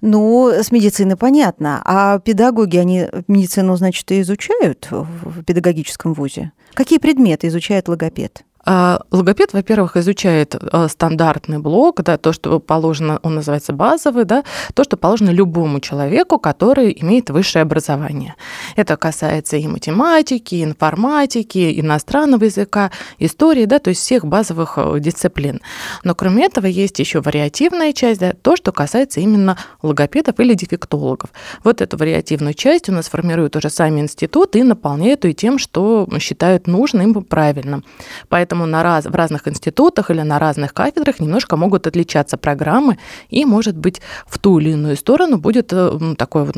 Ну, 0.00 0.50
с 0.50 0.70
медицины 0.70 1.16
понятно. 1.16 1.82
А 1.84 2.18
педагоги, 2.18 2.76
они 2.76 3.06
медицину, 3.28 3.76
значит, 3.76 4.10
и 4.12 4.20
изучают 4.20 4.88
в 4.90 5.42
педагогическом 5.44 6.14
вузе? 6.14 6.52
Какие 6.74 6.98
предметы 6.98 7.48
изучает 7.48 7.88
логопед? 7.88 8.44
А, 8.64 9.00
логопед, 9.10 9.52
во-первых, 9.52 9.96
изучает 9.96 10.54
а, 10.54 10.88
стандартный 10.88 11.58
блок, 11.58 12.02
да, 12.02 12.16
то, 12.16 12.32
что 12.32 12.60
положено, 12.60 13.18
он 13.22 13.34
называется 13.34 13.72
базовый, 13.72 14.24
да, 14.24 14.44
то, 14.74 14.84
что 14.84 14.96
положено 14.96 15.30
любому 15.30 15.80
человеку, 15.80 16.38
который 16.38 16.96
имеет 17.00 17.30
высшее 17.30 17.62
образование. 17.62 18.36
Это 18.76 18.96
касается 18.96 19.56
и 19.56 19.66
математики, 19.66 20.54
и 20.54 20.64
информатики, 20.64 21.80
иностранного 21.80 22.44
языка, 22.44 22.92
истории, 23.18 23.64
да, 23.64 23.80
то 23.80 23.90
есть 23.90 24.00
всех 24.00 24.24
базовых 24.24 24.74
э, 24.76 25.00
дисциплин. 25.00 25.60
Но 26.04 26.14
кроме 26.14 26.46
этого 26.46 26.66
есть 26.66 27.00
еще 27.00 27.20
вариативная 27.20 27.92
часть, 27.92 28.20
да, 28.20 28.32
то, 28.42 28.54
что 28.54 28.70
касается 28.70 29.18
именно 29.20 29.58
логопедов 29.82 30.38
или 30.38 30.54
дефектологов. 30.54 31.30
Вот 31.64 31.80
эту 31.80 31.96
вариативную 31.96 32.54
часть 32.54 32.88
у 32.88 32.92
нас 32.92 33.08
формируют 33.08 33.56
уже 33.56 33.70
сами 33.70 34.00
институты 34.00 34.60
и 34.60 34.62
наполняют 34.62 35.24
ее 35.24 35.32
тем, 35.32 35.58
что 35.58 36.08
считают 36.20 36.68
нужным 36.68 37.12
и 37.12 37.22
правильным. 37.22 37.84
Поэтому 38.28 38.51
поэтому 38.52 38.66
на 38.66 38.82
раз, 38.82 39.06
в 39.06 39.14
разных 39.14 39.48
институтах 39.48 40.10
или 40.10 40.22
на 40.22 40.38
разных 40.38 40.74
кафедрах 40.74 41.20
немножко 41.20 41.56
могут 41.56 41.86
отличаться 41.86 42.36
программы, 42.36 42.98
и, 43.30 43.46
может 43.46 43.76
быть, 43.76 44.02
в 44.26 44.38
ту 44.38 44.58
или 44.58 44.70
иную 44.72 44.96
сторону 44.96 45.38
будет 45.38 45.72
э, 45.72 46.14
такой 46.18 46.44
вот, 46.44 46.56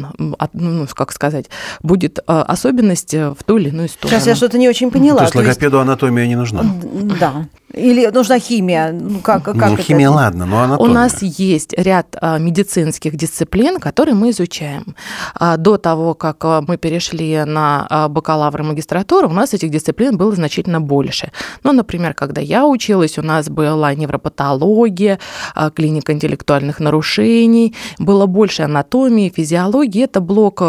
ну, 0.53 0.87
как 0.95 1.13
сказать, 1.13 1.47
будет 1.83 2.19
э, 2.19 2.23
особенность 2.27 3.15
в 3.15 3.37
ту 3.47 3.59
или 3.59 3.69
иную 3.69 3.89
сторону. 3.89 4.19
Сейчас 4.19 4.27
я 4.27 4.35
что-то 4.35 4.59
не 4.59 4.69
очень 4.69 4.91
поняла. 4.91 5.19
То 5.19 5.25
есть 5.25 5.35
логопеду 5.37 5.79
анатомия 5.79 6.27
не 6.27 6.37
нужна? 6.37 6.65
Да. 7.21 7.47
Или 7.77 8.07
нужна 8.07 8.39
химия? 8.39 8.93
Ну, 8.93 9.21
как, 9.21 9.45
как 9.45 9.55
ну 9.57 9.77
химия, 9.77 10.09
это? 10.09 10.17
ладно, 10.17 10.47
но 10.47 10.63
анатомия. 10.63 10.91
У 10.91 10.95
нас 10.95 11.23
есть 11.23 11.75
ряд 11.77 12.17
а, 12.21 12.39
медицинских 12.39 13.17
дисциплин, 13.17 13.81
которые 13.81 14.15
мы 14.15 14.31
изучаем. 14.31 14.95
А, 15.35 15.57
до 15.57 15.77
того, 15.77 16.15
как 16.15 16.45
а, 16.45 16.63
мы 16.67 16.77
перешли 16.77 17.45
на 17.45 18.09
бакалавр 18.09 18.61
и 18.61 18.65
магистратуру, 18.65 19.29
у 19.29 19.33
нас 19.33 19.55
этих 19.55 19.71
дисциплин 19.71 20.17
было 20.17 20.35
значительно 20.35 20.81
больше. 20.81 21.33
Ну, 21.65 21.73
например, 21.73 22.15
когда 22.15 22.41
я 22.41 22.67
училась, 22.67 23.19
у 23.19 23.23
нас 23.23 23.49
была 23.49 23.95
невропатология, 23.95 25.19
клиника 25.75 26.13
интеллектуальных 26.13 26.81
нарушений, 26.81 27.75
было 27.99 28.27
больше 28.27 28.63
анатомии, 28.63 29.33
физиологии. 29.35 30.05
Это 30.05 30.21
блок 30.21 30.63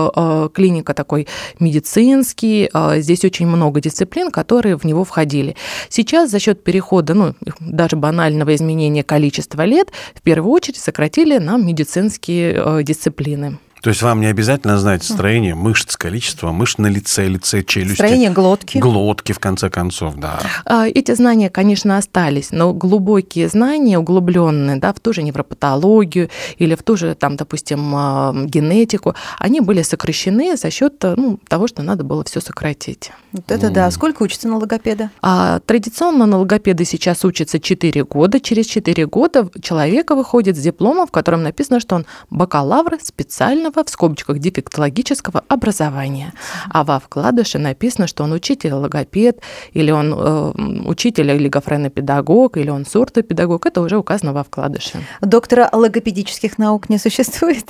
клиника 0.54 0.94
такой 0.94 1.28
медицинский. 1.60 2.70
Здесь 3.02 3.24
очень 3.24 3.48
много 3.48 3.82
дисциплин, 3.82 4.32
которые 4.32 4.78
в 4.78 4.84
него 4.86 5.04
входили. 5.04 5.56
Сейчас 5.90 6.32
за 6.32 6.40
счет 6.40 6.64
перехода 6.64 6.95
перехода, 6.96 7.14
ну, 7.14 7.34
даже 7.60 7.96
банального 7.96 8.54
изменения 8.56 9.04
количества 9.04 9.66
лет, 9.66 9.92
в 10.14 10.22
первую 10.22 10.52
очередь 10.52 10.78
сократили 10.78 11.38
нам 11.38 11.66
медицинские 11.66 12.54
э, 12.56 12.84
дисциплины. 12.84 13.58
То 13.86 13.90
есть 13.90 14.02
вам 14.02 14.20
не 14.20 14.26
обязательно 14.26 14.80
знать 14.80 15.04
строение 15.04 15.54
мышц, 15.54 15.96
количество 15.96 16.52
мышц 16.52 16.80
на 16.80 16.88
лице, 16.88 17.28
лице, 17.28 17.62
челюсти. 17.62 17.94
Строение 17.94 18.32
глотки. 18.32 18.80
Глотки, 18.80 19.32
в 19.32 19.38
конце 19.38 19.70
концов, 19.70 20.16
да. 20.16 20.40
А, 20.66 20.88
эти 20.88 21.14
знания, 21.14 21.52
конечно, 21.52 21.96
остались, 21.96 22.50
но 22.50 22.74
глубокие 22.74 23.48
знания, 23.48 24.00
углубленные, 24.00 24.78
да, 24.78 24.92
в 24.92 25.00
ту 25.00 25.14
же 25.14 25.22
невропатологию 25.22 26.32
или 26.58 26.74
в 26.74 26.82
ту 26.82 26.98
же, 26.98 27.14
там, 27.14 27.36
допустим, 27.36 27.94
а, 27.96 28.34
генетику, 28.34 29.14
они 29.38 29.62
были 29.62 29.84
сокращены 29.84 30.58
за 30.58 30.72
счет 30.72 30.96
ну, 31.04 31.40
того, 31.48 31.68
что 31.68 31.84
надо 31.84 32.04
было 32.04 32.24
все 32.24 32.42
сократить. 32.42 33.12
Вот 33.34 33.52
это 33.52 33.68
mm. 33.68 33.70
да. 33.70 33.92
Сколько 33.92 34.24
учится 34.24 34.48
на 34.48 34.58
логопеда? 34.58 35.12
А, 35.22 35.60
традиционно 35.60 36.26
на 36.26 36.40
логопеды 36.40 36.86
сейчас 36.86 37.24
учатся 37.24 37.60
4 37.60 38.04
года. 38.06 38.40
Через 38.40 38.66
4 38.66 39.06
года 39.06 39.48
человека 39.62 40.16
выходит 40.16 40.58
с 40.58 40.60
дипломом, 40.60 41.06
в 41.06 41.12
котором 41.12 41.44
написано, 41.44 41.80
что 41.80 41.98
он 41.98 42.08
бакалавр 42.32 42.98
специального 43.04 43.75
в 43.84 43.90
скобочках 43.90 44.40
дефектологического 44.40 45.44
образования. 45.48 46.34
А 46.70 46.84
во 46.84 47.00
вкладыше 47.00 47.60
написано, 47.60 48.08
что 48.08 48.24
он 48.24 48.32
учитель 48.32 48.74
логопед, 48.74 49.42
или 49.74 49.92
он 49.92 50.14
э, 50.14 50.52
учитель 50.86 51.32
или 51.32 51.48
гофренопедагог, 51.48 52.58
или 52.58 52.70
он 52.70 52.86
сурдопедагог. 52.86 53.66
Это 53.66 53.82
уже 53.82 53.98
указано 53.98 54.34
во 54.34 54.44
вкладыше. 54.44 55.02
Доктора 55.22 55.70
логопедических 55.72 56.58
наук 56.58 56.90
не 56.90 56.98
существует? 56.98 57.66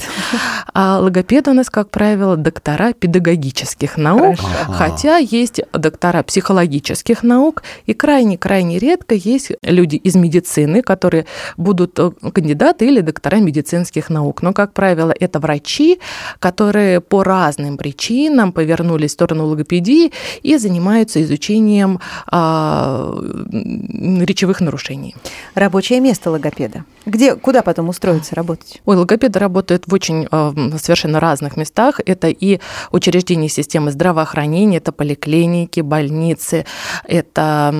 А 0.73 0.99
логопеды 0.99 1.51
у 1.51 1.53
нас, 1.53 1.69
как 1.69 1.89
правило, 1.89 2.35
доктора 2.35 2.93
педагогических 2.93 3.97
наук, 3.97 4.37
Хорошо. 4.37 4.71
хотя 4.73 5.17
есть 5.17 5.61
доктора 5.71 6.23
психологических 6.23 7.23
наук, 7.23 7.63
и 7.85 7.93
крайне-крайне 7.93 8.79
редко 8.79 9.15
есть 9.15 9.51
люди 9.61 9.95
из 9.95 10.15
медицины, 10.15 10.81
которые 10.81 11.25
будут 11.57 11.97
э, 11.99 12.11
кандидаты 12.33 12.87
или 12.87 13.01
доктора 13.01 13.37
медицинских 13.37 14.09
наук. 14.09 14.41
Но, 14.41 14.53
как 14.53 14.73
правило, 14.73 15.13
это 15.17 15.39
врачи, 15.39 15.94
врачи, 15.95 15.99
которые 16.39 17.01
по 17.01 17.23
разным 17.23 17.77
причинам 17.77 18.51
повернулись 18.51 19.11
в 19.11 19.13
сторону 19.13 19.45
логопедии 19.47 20.11
и 20.43 20.57
занимаются 20.57 21.21
изучением 21.21 21.99
а, 22.27 23.13
речевых 23.51 24.61
нарушений. 24.61 25.15
Рабочее 25.55 25.99
место 25.99 26.31
логопеда. 26.31 26.83
Где, 27.05 27.35
куда 27.35 27.61
потом 27.61 27.89
устроиться 27.89 28.35
работать? 28.35 28.81
Ой, 28.85 28.95
логопеды 28.95 29.39
работают 29.39 29.83
в 29.87 29.93
очень 29.93 30.27
э, 30.31 30.53
совершенно 30.77 31.19
разных 31.19 31.55
местах. 31.55 31.99
Это 32.05 32.29
и 32.29 32.59
учреждения 32.91 33.49
системы 33.49 33.91
здравоохранения, 33.91 34.77
это 34.77 34.91
поликлиники, 34.91 35.81
больницы, 35.81 36.65
это 37.03 37.71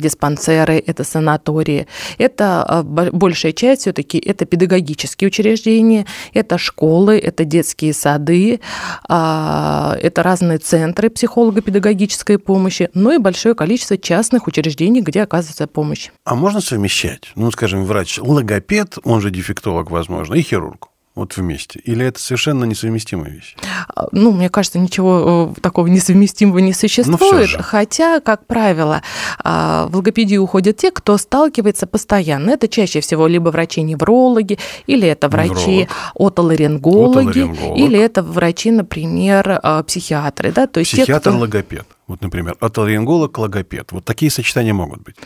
диспансеры, 0.00 0.82
это 0.86 1.04
санатории. 1.04 1.86
Это 2.18 2.64
э, 2.96 3.10
большая 3.12 3.52
часть 3.52 3.82
все-таки 3.82 4.18
это 4.18 4.46
педагогические 4.46 5.28
учреждения, 5.28 6.06
это 6.32 6.56
школы, 6.56 7.18
это 7.18 7.35
детские 7.44 7.92
сады, 7.92 8.60
э, 9.08 9.96
это 10.02 10.22
разные 10.22 10.58
центры 10.58 11.10
психолого-педагогической 11.10 12.38
помощи, 12.38 12.90
но 12.94 13.12
и 13.12 13.18
большое 13.18 13.54
количество 13.54 13.98
частных 13.98 14.46
учреждений, 14.46 15.00
где 15.00 15.22
оказывается 15.22 15.66
помощь. 15.66 16.10
А 16.24 16.34
можно 16.34 16.60
совмещать? 16.60 17.32
Ну, 17.34 17.50
скажем, 17.50 17.84
врач 17.84 18.18
логопед, 18.18 18.98
он 19.04 19.20
же 19.20 19.30
дефектолог, 19.30 19.90
возможно, 19.90 20.34
и 20.34 20.42
хирург 20.42 20.88
вот 21.16 21.36
вместе? 21.36 21.80
Или 21.80 22.06
это 22.06 22.20
совершенно 22.20 22.64
несовместимая 22.64 23.30
вещь? 23.30 23.56
А, 23.94 24.06
ну, 24.12 24.32
мне 24.32 24.50
кажется, 24.50 24.78
ничего 24.78 25.54
э, 25.56 25.60
такого 25.60 25.86
несовместимого 25.86 26.58
не 26.58 26.74
существует. 26.74 27.50
Ну, 27.56 27.62
хотя, 27.62 28.20
как 28.20 28.46
правило, 28.46 29.02
а, 29.42 29.86
в 29.88 29.96
логопедию 29.96 30.42
уходят 30.42 30.76
те, 30.76 30.90
кто 30.90 31.16
сталкивается 31.16 31.86
постоянно. 31.86 32.50
Это 32.50 32.68
чаще 32.68 33.00
всего 33.00 33.26
либо 33.26 33.48
врачи-неврологи, 33.48 34.58
или 34.86 35.08
это 35.08 35.28
врачи 35.28 35.88
отоларингологи, 36.14 37.78
или 37.78 37.98
это 37.98 38.22
врачи, 38.22 38.70
например, 38.70 39.58
а, 39.62 39.82
психиатры. 39.82 40.52
Да? 40.52 40.66
То 40.66 40.80
есть 40.80 40.92
Психиатр-логопед. 40.92 41.86
Вот, 42.08 42.22
например, 42.22 42.56
отоларинголог, 42.60 43.36
логопед. 43.36 43.90
Вот 43.90 44.04
такие 44.04 44.30
сочетания 44.30 44.72
могут 44.72 45.02
быть. 45.02 45.16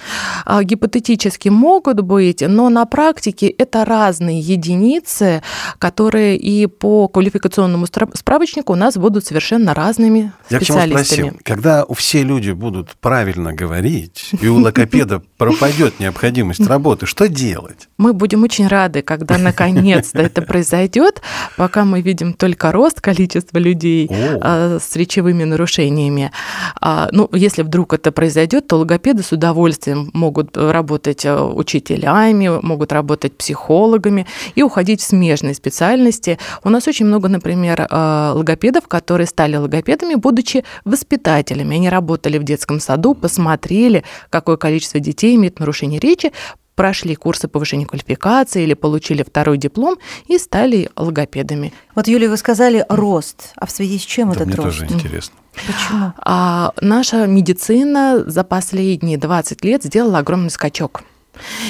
А, 0.47 0.65
гипотетически 0.65 1.51
могут 1.51 2.01
быть, 2.01 2.41
но 2.41 2.71
на 2.71 2.87
практике 2.87 3.49
это 3.49 3.85
разные 3.85 4.41
единицы, 4.41 5.43
которые 5.79 6.39
и 6.39 6.67
по 6.67 7.07
квалификационному 7.09 7.87
справочнику 8.15 8.73
у 8.73 8.77
нас 8.77 8.97
будут 8.97 9.27
совершенно 9.27 9.75
разными 9.75 10.33
специалистами. 10.47 10.59
Я 10.59 10.59
к 10.59 10.65
чему 10.65 10.81
спросил? 10.81 11.41
Когда 11.45 11.85
все 11.95 12.23
люди 12.23 12.53
будут 12.53 12.97
правильно 12.99 13.53
говорить, 13.53 14.31
и 14.41 14.49
у 14.49 14.59
логопеда 14.59 15.23
пропадет 15.37 16.01
необходимость 16.01 16.67
работы, 16.67 17.05
что 17.05 17.29
делать? 17.29 17.89
Мы 17.99 18.15
будем 18.15 18.43
очень 18.43 18.67
рады, 18.69 19.03
когда 19.03 19.37
наконец-то 19.39 20.23
это 20.23 20.41
произойдет, 20.41 21.21
пока 21.59 21.85
мы 21.85 22.01
видим 22.01 22.33
только 22.33 22.73
рост 22.73 23.03
количества 23.03 23.59
людей 23.59 24.09
а, 24.11 24.79
с 24.81 24.97
речевыми 24.97 25.45
нарушениями. 25.45 26.33
А, 26.81 27.09
ну, 27.13 27.29
если 27.33 27.63
вдруг 27.63 27.93
это 27.95 28.13
произойдет, 28.13 28.67
то 28.67 28.77
логопеды 28.77 29.23
с 29.23 29.33
удовольствием 29.33 30.11
могут 30.13 30.57
работать 30.57 31.25
э, 31.25 31.41
учителями, 31.41 32.61
могут 32.63 32.93
работать 32.93 33.37
психологами 33.37 34.27
и 34.55 34.63
уходить 34.63 35.01
в 35.01 35.05
смежные 35.05 35.55
специальности. 35.55 36.39
У 36.65 36.69
нас 36.69 36.87
очень 36.89 37.07
много, 37.07 37.29
например, 37.29 37.87
э, 37.89 38.33
логопедов, 38.35 38.89
которые 38.89 39.27
стали 39.27 39.57
логопедами, 39.57 40.15
будучи 40.15 40.65
воспитателями. 40.85 41.77
Они 41.77 41.89
работали 41.89 42.39
в 42.39 42.45
детском 42.45 42.81
саду, 42.81 43.15
посмотрели, 43.15 44.05
какое 44.31 44.57
количество 44.57 45.01
детей 45.01 45.37
имеет 45.37 45.59
нарушение 45.59 46.01
речи, 46.01 46.33
прошли 46.81 47.15
курсы 47.15 47.47
повышения 47.47 47.85
квалификации 47.85 48.63
или 48.63 48.73
получили 48.73 49.23
второй 49.23 49.59
диплом 49.59 49.99
и 50.27 50.39
стали 50.39 50.89
логопедами. 50.97 51.75
Вот, 51.95 52.09
Юлия, 52.09 52.31
вы 52.31 52.39
сказали 52.39 52.87
рост. 52.89 53.53
А 53.57 53.67
в 53.67 53.71
связи 53.71 53.99
с 53.99 54.03
чем 54.03 54.29
да, 54.29 54.37
этот 54.37 54.47
мне 54.47 54.57
рост? 54.57 54.79
тоже 54.79 54.87
интересно. 54.87 55.35
Почему? 55.55 56.13
А, 56.19 56.73
наша 56.81 57.27
медицина 57.27 58.25
за 58.27 58.45
последние 58.45 59.19
20 59.19 59.65
лет 59.65 59.85
сделала 59.85 60.19
огромный 60.19 60.51
скачок. 60.51 61.03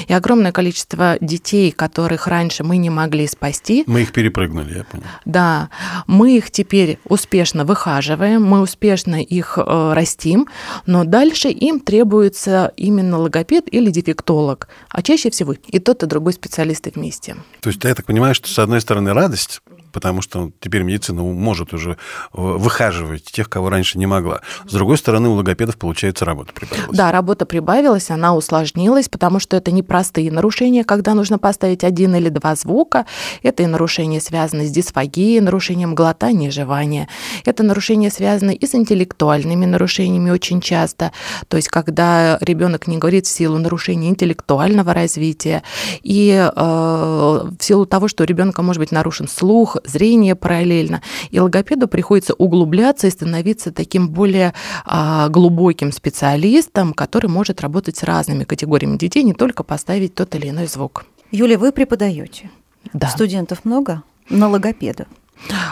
И 0.09 0.13
огромное 0.13 0.53
количество 0.53 1.17
детей, 1.21 1.71
которых 1.71 2.27
раньше 2.27 2.65
мы 2.65 2.77
не 2.77 2.91
могли 2.91 3.27
спасти. 3.27 3.85
Мы 3.87 4.03
их 4.03 4.13
перепрыгнули, 4.13 4.79
я 4.79 4.85
понял. 4.85 5.05
Да, 5.25 5.71
мы 6.07 6.37
их 6.37 6.51
теперь 6.51 6.99
успешно 7.05 7.65
выхаживаем, 7.65 8.43
мы 8.43 8.61
успешно 8.61 9.23
их 9.23 9.59
э, 9.59 9.93
растим, 9.95 10.49
но 10.87 11.05
дальше 11.05 11.49
им 11.49 11.81
требуется 11.81 12.73
именно 12.77 13.19
логопед 13.19 13.73
или 13.73 13.91
дефектолог, 13.91 14.69
а 14.89 15.03
чаще 15.03 15.31
всего 15.31 15.53
и 15.53 15.79
тот, 15.79 16.03
и 16.03 16.07
другой 16.07 16.33
специалисты 16.33 16.93
вместе. 16.95 17.37
То 17.61 17.71
есть 17.71 17.83
я 17.85 17.95
так 17.95 18.07
понимаю, 18.07 18.35
что 18.35 18.49
с 18.49 18.59
одной 18.59 18.81
стороны 18.81 19.13
радость, 19.13 19.61
потому 19.93 20.23
что 20.23 20.51
теперь 20.61 20.83
медицина 20.83 21.23
может 21.23 21.73
уже 21.73 21.93
э, 21.93 21.97
выхаживать 22.33 23.25
тех, 23.25 23.49
кого 23.49 23.71
раньше 23.71 23.99
не 23.99 24.07
могла. 24.07 24.41
С 24.67 24.73
другой 24.73 24.99
стороны, 24.99 25.29
у 25.29 25.35
логопедов, 25.35 25.77
получается, 25.77 26.25
работа 26.25 26.53
прибавилась. 26.53 26.97
Да, 26.97 27.13
работа 27.13 27.47
прибавилась, 27.47 28.11
она 28.11 28.35
усложнилась, 28.35 29.09
потому 29.09 29.41
что 29.41 29.57
это 29.57 29.71
непростые 29.71 30.31
нарушения, 30.31 30.85
когда 30.85 31.15
нужно 31.15 31.39
поставить 31.39 31.85
один 31.85 32.15
или 32.15 32.29
два 32.29 32.55
звука. 32.55 33.07
Это 33.43 33.63
и 33.63 33.67
нарушения 33.67 34.21
связаны 34.21 34.67
с 34.67 34.71
дисфагией, 34.71 35.41
нарушением 35.41 35.95
глотания 35.95 36.51
жевания. 36.51 37.09
Это 37.45 37.63
нарушения 37.63 38.11
связаны 38.11 38.55
и 38.55 38.67
с 38.67 38.75
интеллектуальными 38.75 39.67
нарушениями 39.67 40.31
очень 40.31 40.61
часто. 40.61 41.13
То 41.49 41.57
есть, 41.57 41.69
когда 41.69 42.39
ребенок 42.41 42.87
не 42.87 42.99
говорит 42.99 43.27
в 43.27 43.31
силу 43.31 43.59
нарушения 43.59 44.09
интеллектуального 44.09 44.95
развития 44.95 45.63
и 46.03 46.31
э, 46.31 46.51
в 46.55 47.57
силу 47.61 47.87
того, 47.87 48.09
что 48.09 48.25
у 48.25 48.27
ребенка 48.27 48.63
может 48.63 48.81
быть 48.81 48.93
нарушен 48.93 49.29
слух, 49.29 49.77
зрение 49.85 50.35
параллельно. 50.35 51.03
И 51.31 51.41
логопеду 51.41 51.89
приходится 51.89 52.35
углубляться 52.35 53.07
и 53.07 53.11
становиться 53.11 53.73
таким 53.73 54.09
более 54.09 54.55
а, 54.85 55.29
глубоким 55.29 55.93
специалистом, 55.93 56.93
который 56.93 57.29
может 57.29 57.61
работать 57.61 57.97
с 57.97 58.03
разными 58.03 58.45
категориями 58.45 58.97
детей, 58.97 59.23
не 59.23 59.35
только 59.35 59.63
поставить 59.63 60.15
тот 60.15 60.35
или 60.35 60.49
иной 60.49 60.67
звук. 60.67 61.05
Юлия, 61.31 61.59
вы 61.59 61.73
преподаете? 61.73 62.51
Да. 62.93 63.09
Студентов 63.09 63.65
много 63.65 64.03
на 64.29 64.49
логопеда? 64.49 65.07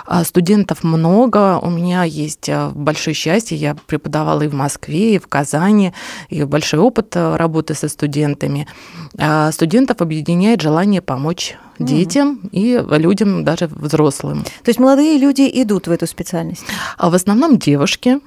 А, 0.06 0.24
студентов 0.24 0.82
много. 0.82 1.58
У 1.58 1.70
меня 1.70 2.04
есть 2.04 2.48
а, 2.48 2.70
большое 2.74 3.14
счастье. 3.14 3.56
Я 3.56 3.74
преподавала 3.74 4.42
и 4.42 4.48
в 4.48 4.54
Москве, 4.54 5.16
и 5.16 5.18
в 5.18 5.26
Казани, 5.26 5.92
и 6.30 6.42
большой 6.44 6.80
опыт 6.80 7.12
а, 7.16 7.36
работы 7.36 7.74
со 7.74 7.88
студентами. 7.88 8.66
Студентов 9.52 10.00
объединяет 10.00 10.60
желание 10.60 11.00
помочь 11.02 11.56
детям 11.78 12.40
mm. 12.42 12.48
и 12.52 12.98
людям, 12.98 13.44
даже 13.44 13.66
взрослым. 13.66 14.42
То 14.42 14.68
есть 14.68 14.78
молодые 14.78 15.18
люди 15.18 15.48
идут 15.62 15.86
в 15.86 15.90
эту 15.90 16.06
специальность? 16.06 16.64
А 16.96 17.10
в 17.10 17.14
основном 17.14 17.58
девушки. 17.58 18.18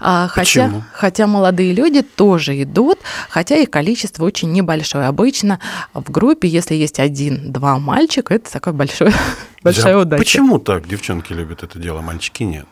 А, 0.00 0.28
хотя, 0.28 0.70
хотя 0.92 1.26
молодые 1.26 1.72
люди 1.72 2.02
тоже 2.02 2.62
идут, 2.62 2.98
хотя 3.30 3.56
их 3.56 3.70
количество 3.70 4.24
очень 4.24 4.52
небольшое. 4.52 5.06
Обычно 5.06 5.60
в 5.94 6.10
группе, 6.10 6.46
если 6.46 6.74
есть 6.74 7.00
один-два 7.00 7.78
мальчика, 7.78 8.34
это 8.34 8.52
такое 8.52 8.74
большое, 8.74 9.12
большая 9.62 9.94
да, 9.94 10.00
удача. 10.00 10.22
Почему 10.22 10.58
так 10.58 10.86
девчонки 10.86 11.32
любят 11.32 11.62
это 11.62 11.78
дело, 11.78 12.02
мальчики 12.02 12.42
нет? 12.42 12.66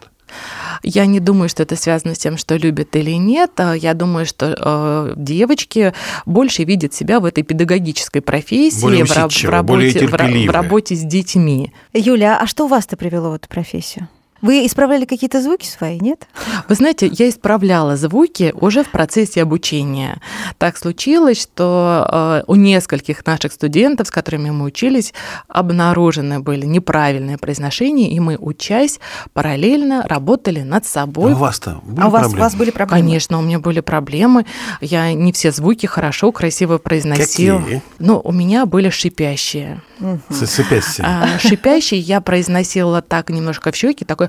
Я 0.83 1.07
не 1.07 1.21
думаю, 1.21 1.49
что 1.49 1.63
это 1.63 1.77
связано 1.77 2.15
с 2.15 2.19
тем, 2.19 2.37
что 2.37 2.57
любят 2.57 2.95
или 2.97 3.13
нет. 3.13 3.53
А 3.57 3.75
я 3.75 3.95
думаю, 3.95 4.27
что 4.27 4.55
э, 4.59 5.15
девочки 5.17 5.95
больше 6.27 6.65
видят 6.65 6.93
себя 6.95 7.21
в 7.21 7.25
этой 7.25 7.43
педагогической 7.43 8.23
профессии, 8.23 8.83
более 8.83 9.05
в, 9.05 9.11
в, 9.11 9.49
работе, 9.49 10.07
в, 10.07 10.13
в 10.13 10.51
работе 10.51 10.95
с 10.95 11.01
детьми. 11.01 11.73
Юля, 11.93 12.39
а 12.39 12.47
что 12.47 12.67
вас-то 12.67 12.97
привело 12.97 13.31
в 13.31 13.35
эту 13.35 13.49
профессию? 13.49 14.09
Вы 14.45 14.67
исправляли 14.67 15.07
какие-то 15.07 15.41
звуки 15.41 15.65
свои, 15.65 15.99
нет? 15.99 16.29
Вы 16.69 16.75
знаете, 16.75 17.07
я 17.07 17.31
исправляла 17.31 17.97
звуки 17.97 18.53
уже 18.61 18.85
в 18.85 18.91
процессе 18.91 19.41
обучения. 19.41 20.21
Так 20.59 20.77
случилось, 20.77 21.41
что 21.41 22.07
э, 22.07 22.43
у 22.47 22.55
нескольких 22.55 23.25
наших 23.25 23.55
студентов, 23.55 24.09
с 24.09 24.11
которыми 24.11 24.51
мы 24.51 24.67
учились, 24.67 25.15
обнаружены 25.49 26.41
были 26.41 26.67
неправильные 26.67 27.39
произношения, 27.39 28.11
и 28.11 28.21
мы, 28.21 28.37
учась, 28.37 29.01
параллельно 29.33 30.03
работали 30.03 30.61
над 30.61 30.85
собой. 30.85 31.33
А 31.33 31.37
у 31.37 31.39
вас-то 31.39 31.81
были 31.83 32.05
а 32.05 32.09
у 32.09 32.11
вас, 32.11 32.35
у 32.35 32.37
вас 32.37 32.55
были 32.55 32.71
проблемы? 32.71 33.01
Конечно, 33.01 33.39
у 33.39 33.43
меня 33.43 33.61
были 33.61 33.81
проблемы. 33.81 34.45
Я 34.83 35.11
не 35.15 35.33
все 35.33 35.53
звуки 35.53 35.87
хорошо, 35.87 36.33
красиво 36.33 36.77
произносила. 36.77 37.61
Какие? 37.61 37.83
Но 37.99 38.21
у 38.21 38.31
меня 38.31 38.67
были 38.67 38.91
шипящие. 38.91 39.81
Угу. 40.01 40.21
Шипящие. 40.45 41.07
А, 41.07 41.39
шипящие 41.39 42.01
я 42.01 42.21
произносила 42.21 43.01
так 43.01 43.31
немножко 43.31 43.73
в 43.73 43.75
щеки, 43.75 44.05
такой... 44.05 44.29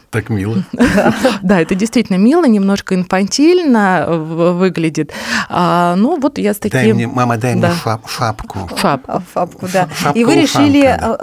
Так 0.11 0.29
мило. 0.29 0.63
Да, 1.41 1.61
это 1.61 1.73
действительно 1.73 2.17
мило, 2.17 2.45
немножко 2.45 2.95
инфантильно 2.95 4.05
выглядит. 4.09 5.13
А, 5.49 5.95
ну, 5.95 6.19
вот 6.19 6.37
я 6.37 6.53
с 6.53 6.57
таким... 6.57 6.79
Дай 6.79 6.93
мне, 6.93 7.07
мама, 7.07 7.37
дай 7.37 7.55
мне 7.55 7.71
шапку. 8.07 8.69
Шапку. 8.77 9.21
Шапку, 9.33 9.67
да. 9.71 9.87
И 10.13 10.25
вы 10.25 10.35
решили... 10.35 10.85
А, 10.85 11.17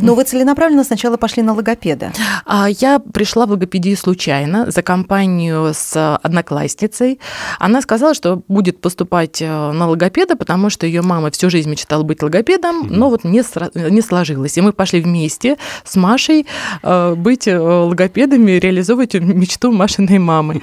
ну, 0.00 0.14
вы 0.14 0.24
целенаправленно 0.24 0.82
сначала 0.82 1.16
пошли 1.16 1.42
на 1.42 1.54
логопеда. 1.54 2.12
А, 2.44 2.68
я 2.68 2.98
пришла 2.98 3.46
в 3.46 3.50
логопедию 3.50 3.96
случайно 3.96 4.70
за 4.70 4.82
компанию 4.82 5.72
с 5.72 6.16
одноклассницей. 6.16 7.20
Она 7.60 7.80
сказала, 7.80 8.14
что 8.14 8.42
будет 8.48 8.80
поступать 8.80 9.40
э, 9.40 9.46
на 9.46 9.88
логопеда, 9.88 10.34
потому 10.34 10.70
что 10.70 10.86
ее 10.86 11.02
мама 11.02 11.30
всю 11.30 11.50
жизнь 11.50 11.70
мечтала 11.70 12.02
быть 12.02 12.22
логопедом, 12.22 12.88
но 12.90 13.10
вот 13.10 13.22
не, 13.22 13.42
сложилось. 14.02 14.58
И 14.58 14.60
мы 14.60 14.72
пошли 14.72 15.00
вместе 15.00 15.56
с 15.84 15.94
Машей 15.94 16.46
э, 16.82 17.14
быть 17.14 17.46
э, 17.46 17.58
логопедами, 18.08 18.52
реализовывать 18.52 19.14
мечту 19.14 19.72
Машиной 19.72 20.18
мамы. 20.18 20.60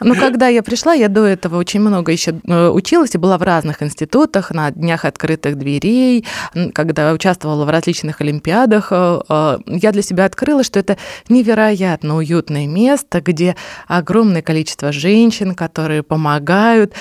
Но 0.00 0.14
когда 0.14 0.48
я 0.48 0.62
пришла, 0.62 0.94
я 0.94 1.08
до 1.08 1.24
этого 1.24 1.58
очень 1.58 1.80
много 1.80 2.12
еще 2.12 2.32
училась 2.70 3.14
и 3.14 3.18
была 3.18 3.38
в 3.38 3.42
разных 3.42 3.82
институтах, 3.82 4.50
на 4.50 4.70
днях 4.70 5.04
открытых 5.04 5.56
дверей, 5.56 6.24
когда 6.72 7.12
участвовала 7.12 7.64
в 7.64 7.70
различных 7.70 8.20
олимпиадах. 8.20 8.90
Я 8.90 9.92
для 9.92 10.02
себя 10.02 10.24
открыла, 10.24 10.64
что 10.64 10.78
это 10.78 10.96
невероятно 11.28 12.16
уютное 12.16 12.66
место, 12.66 13.20
где 13.20 13.56
огромное 13.86 14.42
количество 14.42 14.92
женщин, 14.92 15.54
которые 15.54 16.02
помогают, 16.02 16.94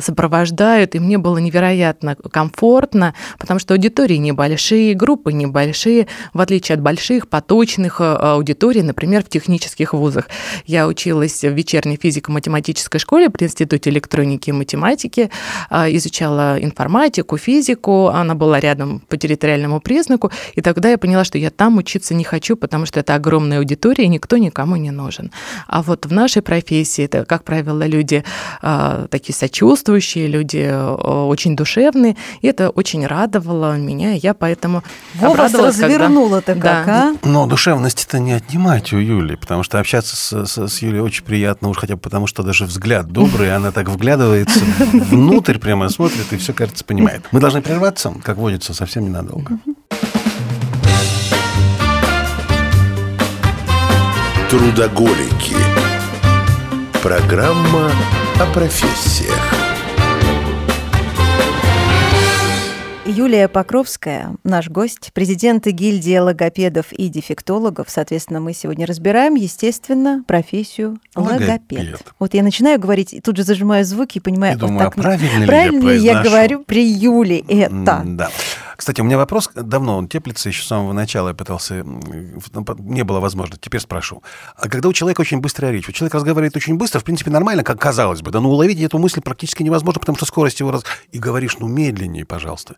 сопровождают, 0.00 0.94
и 0.94 1.00
мне 1.00 1.18
было 1.18 1.38
невероятно 1.38 2.16
комфортно, 2.16 3.14
потому 3.38 3.60
что 3.60 3.74
аудитории 3.74 4.16
небольшие, 4.16 4.94
группы 4.94 5.32
небольшие, 5.32 6.06
в 6.32 6.40
отличие 6.40 6.74
от 6.74 6.80
больших, 6.80 7.28
поточных 7.28 8.00
э, 8.00 8.04
аудиторий, 8.04 8.82
например, 8.82 9.07
в 9.16 9.28
технических 9.28 9.94
вузах. 9.94 10.28
Я 10.66 10.86
училась 10.86 11.42
в 11.42 11.52
вечерней 11.52 11.98
физико-математической 12.00 12.98
школе 12.98 13.30
при 13.30 13.44
Институте 13.44 13.90
электроники 13.90 14.50
и 14.50 14.52
математики, 14.52 15.30
э, 15.70 15.96
изучала 15.96 16.58
информатику, 16.60 17.36
физику, 17.36 18.08
она 18.08 18.34
была 18.34 18.60
рядом 18.60 19.00
по 19.08 19.16
территориальному 19.16 19.80
признаку, 19.80 20.30
и 20.54 20.60
тогда 20.60 20.90
я 20.90 20.98
поняла, 20.98 21.24
что 21.24 21.38
я 21.38 21.50
там 21.50 21.78
учиться 21.78 22.14
не 22.14 22.24
хочу, 22.24 22.56
потому 22.56 22.86
что 22.86 23.00
это 23.00 23.14
огромная 23.14 23.58
аудитория, 23.58 24.04
и 24.04 24.08
никто 24.08 24.36
никому 24.36 24.76
не 24.76 24.90
нужен. 24.90 25.30
А 25.66 25.82
вот 25.82 26.06
в 26.06 26.12
нашей 26.12 26.42
профессии 26.42 27.04
это, 27.04 27.24
как 27.24 27.44
правило, 27.44 27.86
люди 27.86 28.24
э, 28.62 29.06
такие 29.10 29.34
сочувствующие, 29.34 30.26
люди 30.26 30.68
очень 31.28 31.56
душевные, 31.56 32.16
и 32.42 32.46
это 32.46 32.70
очень 32.70 33.06
радовало 33.06 33.76
меня, 33.76 34.14
и 34.14 34.18
я 34.18 34.34
поэтому 34.34 34.82
Вова 35.14 35.32
обрадовалась, 35.32 35.78
развернула-то 35.78 36.54
как, 36.54 36.86
да. 36.86 37.14
а? 37.22 37.26
Но 37.26 37.46
душевность-то 37.46 38.18
не 38.18 38.32
отнимать 38.32 38.92
у 38.98 39.00
Юли, 39.00 39.36
потому 39.36 39.62
что 39.62 39.78
общаться 39.78 40.16
с, 40.16 40.46
с, 40.46 40.68
с 40.68 40.82
Юлей 40.82 41.00
очень 41.00 41.24
приятно, 41.24 41.68
уж 41.68 41.78
хотя 41.78 41.94
бы 41.94 42.00
потому, 42.00 42.26
что 42.26 42.42
даже 42.42 42.64
взгляд 42.64 43.06
добрый, 43.08 43.54
она 43.54 43.70
так 43.70 43.88
вглядывается 43.88 44.60
внутрь, 44.92 45.58
прямо 45.58 45.88
смотрит 45.88 46.32
и 46.32 46.36
все, 46.36 46.52
кажется, 46.52 46.84
понимает. 46.84 47.22
Мы 47.32 47.40
должны 47.40 47.62
прерваться, 47.62 48.14
как 48.22 48.36
водится, 48.36 48.74
совсем 48.74 49.04
ненадолго. 49.04 49.58
Трудоголики. 54.50 55.56
Программа 57.02 57.90
о 58.40 58.46
профессиях. 58.52 59.57
Юлия 63.08 63.48
Покровская, 63.48 64.36
наш 64.44 64.68
гость, 64.68 65.12
президент 65.14 65.66
гильдии 65.66 66.18
логопедов 66.18 66.92
и 66.92 67.08
дефектологов. 67.08 67.86
Соответственно, 67.88 68.38
мы 68.38 68.52
сегодня 68.52 68.84
разбираем, 68.84 69.34
естественно, 69.34 70.22
профессию 70.26 70.98
логопед. 71.16 71.48
логопед. 71.48 72.02
Вот 72.18 72.34
я 72.34 72.42
начинаю 72.42 72.78
говорить, 72.78 73.14
и 73.14 73.20
тут 73.22 73.38
же 73.38 73.44
зажимаю 73.44 73.86
звуки 73.86 74.18
и 74.18 74.20
понимаю, 74.20 74.52
я 74.52 74.58
вот 74.58 74.66
думаю, 74.66 74.90
так, 74.90 74.98
а 74.98 75.00
правильно, 75.00 75.46
правильно 75.46 75.88
ли 75.88 75.98
я, 75.98 76.12
я 76.12 76.22
говорю 76.22 76.64
при 76.64 76.86
Юле 76.86 77.38
это. 77.48 78.02
Да. 78.04 78.30
Кстати, 78.78 79.00
у 79.00 79.04
меня 79.04 79.18
вопрос, 79.18 79.50
давно 79.56 79.98
он 79.98 80.06
теплится, 80.06 80.48
еще 80.48 80.62
с 80.62 80.68
самого 80.68 80.92
начала 80.92 81.30
я 81.30 81.34
пытался, 81.34 81.82
не 81.82 83.02
было 83.02 83.18
возможности, 83.18 83.64
теперь 83.64 83.80
спрошу. 83.80 84.22
А 84.54 84.68
когда 84.68 84.88
у 84.88 84.92
человека 84.92 85.20
очень 85.20 85.40
быстрая 85.40 85.72
речь, 85.72 85.88
у 85.88 85.92
человека 85.92 86.18
разговаривает 86.18 86.54
очень 86.54 86.76
быстро, 86.76 87.00
в 87.00 87.04
принципе, 87.04 87.32
нормально, 87.32 87.64
как 87.64 87.80
казалось 87.80 88.22
бы, 88.22 88.30
да, 88.30 88.40
но 88.40 88.48
уловить 88.48 88.80
эту 88.80 88.98
мысль 88.98 89.20
практически 89.20 89.64
невозможно, 89.64 89.98
потому 89.98 90.16
что 90.16 90.26
скорость 90.26 90.60
его 90.60 90.70
раз... 90.70 90.84
И 91.10 91.18
говоришь, 91.18 91.58
ну, 91.58 91.66
медленнее, 91.66 92.24
пожалуйста. 92.24 92.76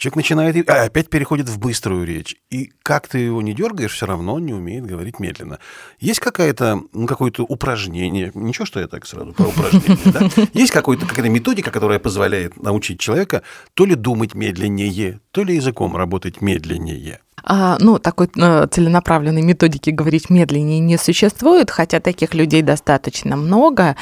Человек 0.00 0.16
начинает, 0.16 0.70
а, 0.70 0.84
опять 0.84 1.10
переходит 1.10 1.50
в 1.50 1.58
быструю 1.58 2.06
речь. 2.06 2.34
И 2.48 2.72
как 2.82 3.06
ты 3.06 3.18
его 3.18 3.42
не 3.42 3.52
дергаешь, 3.52 3.92
все 3.92 4.06
равно 4.06 4.36
он 4.36 4.46
не 4.46 4.54
умеет 4.54 4.86
говорить 4.86 5.20
медленно. 5.20 5.58
Есть 5.98 6.20
какая-то, 6.20 6.80
ну, 6.94 7.06
какое-то 7.06 7.42
упражнение, 7.42 8.32
ничего, 8.32 8.64
что 8.64 8.80
я 8.80 8.88
так 8.88 9.04
сразу 9.04 9.34
про 9.34 9.48
упражнение, 9.48 9.98
да? 10.06 10.20
Есть 10.54 10.72
какая-то 10.72 11.04
какая 11.04 11.28
методика, 11.28 11.70
которая 11.70 11.98
позволяет 11.98 12.56
научить 12.56 12.98
человека 12.98 13.42
то 13.74 13.84
ли 13.84 13.94
думать 13.94 14.34
медленнее, 14.34 15.20
то 15.32 15.42
ли 15.42 15.56
языком 15.56 15.94
работать 15.94 16.40
медленнее. 16.40 17.20
А, 17.44 17.76
ну, 17.80 17.98
такой 17.98 18.30
э, 18.36 18.66
целенаправленной 18.70 19.42
методики 19.42 19.90
говорить 19.90 20.30
медленнее 20.30 20.78
не 20.78 20.98
существует, 20.98 21.70
хотя 21.70 22.00
таких 22.00 22.34
людей 22.34 22.62
достаточно 22.62 23.36
много. 23.36 23.96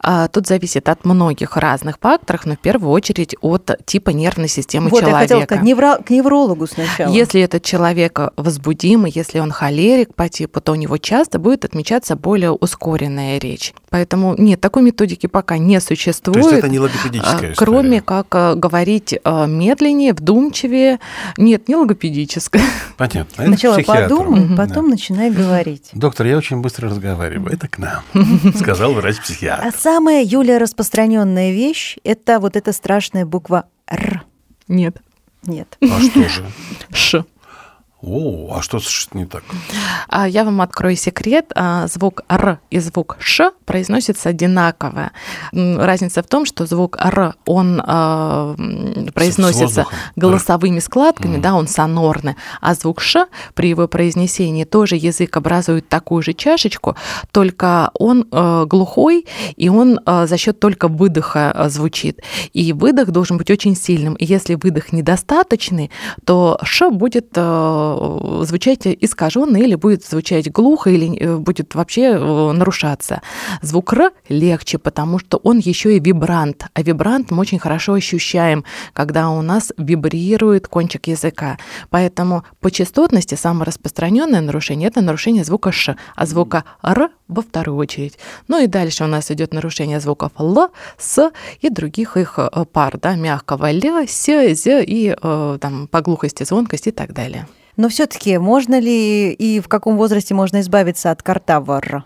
А, 0.00 0.28
тут 0.28 0.46
зависит 0.46 0.88
от 0.88 1.04
многих 1.04 1.56
разных 1.56 1.98
факторов, 2.00 2.46
но 2.46 2.54
в 2.54 2.58
первую 2.58 2.90
очередь 2.90 3.36
от 3.40 3.70
типа 3.84 4.10
нервной 4.10 4.48
системы 4.48 4.90
вот, 4.90 5.00
человека. 5.00 5.34
Я 5.34 5.39
хотела 5.40 5.58
сказать, 5.58 5.64
невро... 5.64 5.96
к 6.02 6.10
неврологу 6.10 6.66
сначала. 6.66 7.12
Если 7.12 7.40
этот 7.40 7.62
человек 7.62 8.18
возбудимый, 8.36 9.12
если 9.14 9.38
он 9.38 9.50
холерик 9.50 10.14
по 10.14 10.28
типу, 10.28 10.60
то 10.60 10.72
у 10.72 10.74
него 10.74 10.98
часто 10.98 11.38
будет 11.38 11.64
отмечаться 11.64 12.16
более 12.16 12.52
ускоренная 12.52 13.38
речь. 13.38 13.74
Поэтому 13.90 14.34
нет, 14.38 14.60
такой 14.60 14.82
методики 14.82 15.26
пока 15.26 15.58
не 15.58 15.80
существует. 15.80 16.42
То 16.42 16.48
есть 16.48 16.58
это 16.58 16.68
не 16.68 16.78
логопедическая 16.78 17.52
история? 17.52 17.54
Кроме 17.56 18.00
как 18.00 18.26
э, 18.32 18.54
говорить 18.54 19.14
э, 19.22 19.46
медленнее, 19.46 20.12
вдумчивее. 20.12 21.00
Нет, 21.36 21.68
не 21.68 21.76
логопедическая. 21.76 22.62
Понятно. 22.96 23.46
Сначала 23.46 23.80
подумай, 23.82 24.56
потом 24.56 24.84
да. 24.86 24.90
начинай 24.92 25.30
говорить. 25.30 25.90
Доктор, 25.92 26.26
я 26.26 26.36
очень 26.36 26.60
быстро 26.60 26.88
разговариваю. 26.88 27.52
Это 27.52 27.68
к 27.68 27.78
нам, 27.78 28.02
сказал 28.56 28.92
врач-психиатр. 28.92 29.66
А 29.66 29.72
самая, 29.72 30.22
Юлия, 30.22 30.58
распространенная 30.58 31.52
вещь– 31.52 31.96
это 32.04 32.38
вот 32.38 32.56
эта 32.56 32.72
страшная 32.72 33.26
буква 33.26 33.64
«Р». 33.88 34.24
Нет. 34.68 34.96
Нет. 35.44 35.76
А 35.80 36.00
что 36.00 36.28
же? 36.28 36.50
Ш. 36.92 37.24
О, 38.02 38.54
а 38.56 38.62
что 38.62 38.78
не 39.12 39.26
так? 39.26 39.42
А 40.08 40.26
Я 40.26 40.44
вам 40.44 40.60
открою 40.62 40.96
секрет. 40.96 41.52
А, 41.54 41.86
звук 41.86 42.22
«р» 42.28 42.58
и 42.70 42.78
звук 42.78 43.16
«ш» 43.20 43.52
произносятся 43.66 44.30
одинаково. 44.30 45.10
Разница 45.52 46.22
в 46.22 46.26
том, 46.26 46.46
что 46.46 46.66
звук 46.66 46.96
«р», 46.98 47.34
он 47.46 47.82
а, 47.84 48.54
произносится 49.14 49.86
голосовыми 50.16 50.78
складками, 50.78 51.36
mm. 51.36 51.40
да, 51.40 51.54
он 51.54 51.68
сонорный, 51.68 52.36
а 52.60 52.74
звук 52.74 53.00
«ш» 53.02 53.26
при 53.54 53.68
его 53.68 53.86
произнесении 53.86 54.64
тоже 54.64 54.96
язык 54.96 55.36
образует 55.36 55.88
такую 55.88 56.22
же 56.22 56.32
чашечку, 56.32 56.96
только 57.32 57.90
он 57.94 58.26
а, 58.32 58.64
глухой, 58.64 59.26
и 59.56 59.68
он 59.68 60.00
за 60.06 60.36
счет 60.38 60.58
только 60.58 60.88
выдоха 60.88 61.66
звучит. 61.68 62.20
И 62.54 62.72
выдох 62.72 63.10
должен 63.10 63.36
быть 63.36 63.50
очень 63.50 63.76
сильным. 63.76 64.14
И 64.14 64.24
если 64.24 64.54
выдох 64.54 64.92
недостаточный, 64.92 65.90
то 66.24 66.58
«ш» 66.62 66.90
будет 66.90 67.36
Э, 67.89 67.89
звучать 68.44 68.86
искаженно 68.86 69.56
или 69.56 69.74
будет 69.74 70.04
звучать 70.04 70.50
глухо, 70.50 70.90
или 70.90 71.16
э, 71.18 71.36
будет 71.36 71.74
вообще 71.74 72.12
э, 72.12 72.52
нарушаться. 72.52 73.22
Звук 73.62 73.92
Р 73.92 74.12
легче, 74.28 74.78
потому 74.78 75.18
что 75.18 75.38
он 75.38 75.58
еще 75.58 75.96
и 75.96 76.00
вибрант. 76.00 76.66
А 76.74 76.82
вибрант 76.82 77.30
мы 77.30 77.40
очень 77.40 77.58
хорошо 77.58 77.94
ощущаем, 77.94 78.64
когда 78.92 79.30
у 79.30 79.42
нас 79.42 79.72
вибрирует 79.76 80.68
кончик 80.68 81.06
языка. 81.06 81.58
Поэтому 81.90 82.44
по 82.60 82.70
частотности 82.70 83.34
самое 83.34 83.66
распространенное 83.66 84.40
нарушение 84.40 84.88
это 84.88 85.00
нарушение 85.00 85.44
звука 85.44 85.72
Ш, 85.72 85.96
а 86.14 86.26
звука 86.26 86.64
Р 86.82 87.10
во 87.28 87.42
вторую 87.42 87.76
очередь. 87.76 88.18
Ну 88.48 88.62
и 88.62 88.66
дальше 88.66 89.04
у 89.04 89.06
нас 89.06 89.30
идет 89.30 89.54
нарушение 89.54 90.00
звуков 90.00 90.32
Л, 90.38 90.70
С 90.98 91.30
и 91.60 91.70
других 91.70 92.16
их 92.16 92.38
пар, 92.72 92.98
да, 92.98 93.14
мягкого 93.14 93.70
Л, 93.70 94.06
С, 94.06 94.26
З 94.26 94.82
и 94.82 95.16
там 95.60 95.88
по 95.88 96.00
глухости, 96.00 96.44
звонкости 96.44 96.88
и 96.88 96.92
так 96.92 97.12
далее. 97.12 97.46
Но 97.76 97.88
все-таки 97.88 98.38
можно 98.38 98.78
ли 98.78 99.32
и 99.32 99.60
в 99.60 99.68
каком 99.68 99.96
возрасте 99.96 100.34
можно 100.34 100.60
избавиться 100.60 101.10
от 101.10 101.22
картавр? 101.22 102.04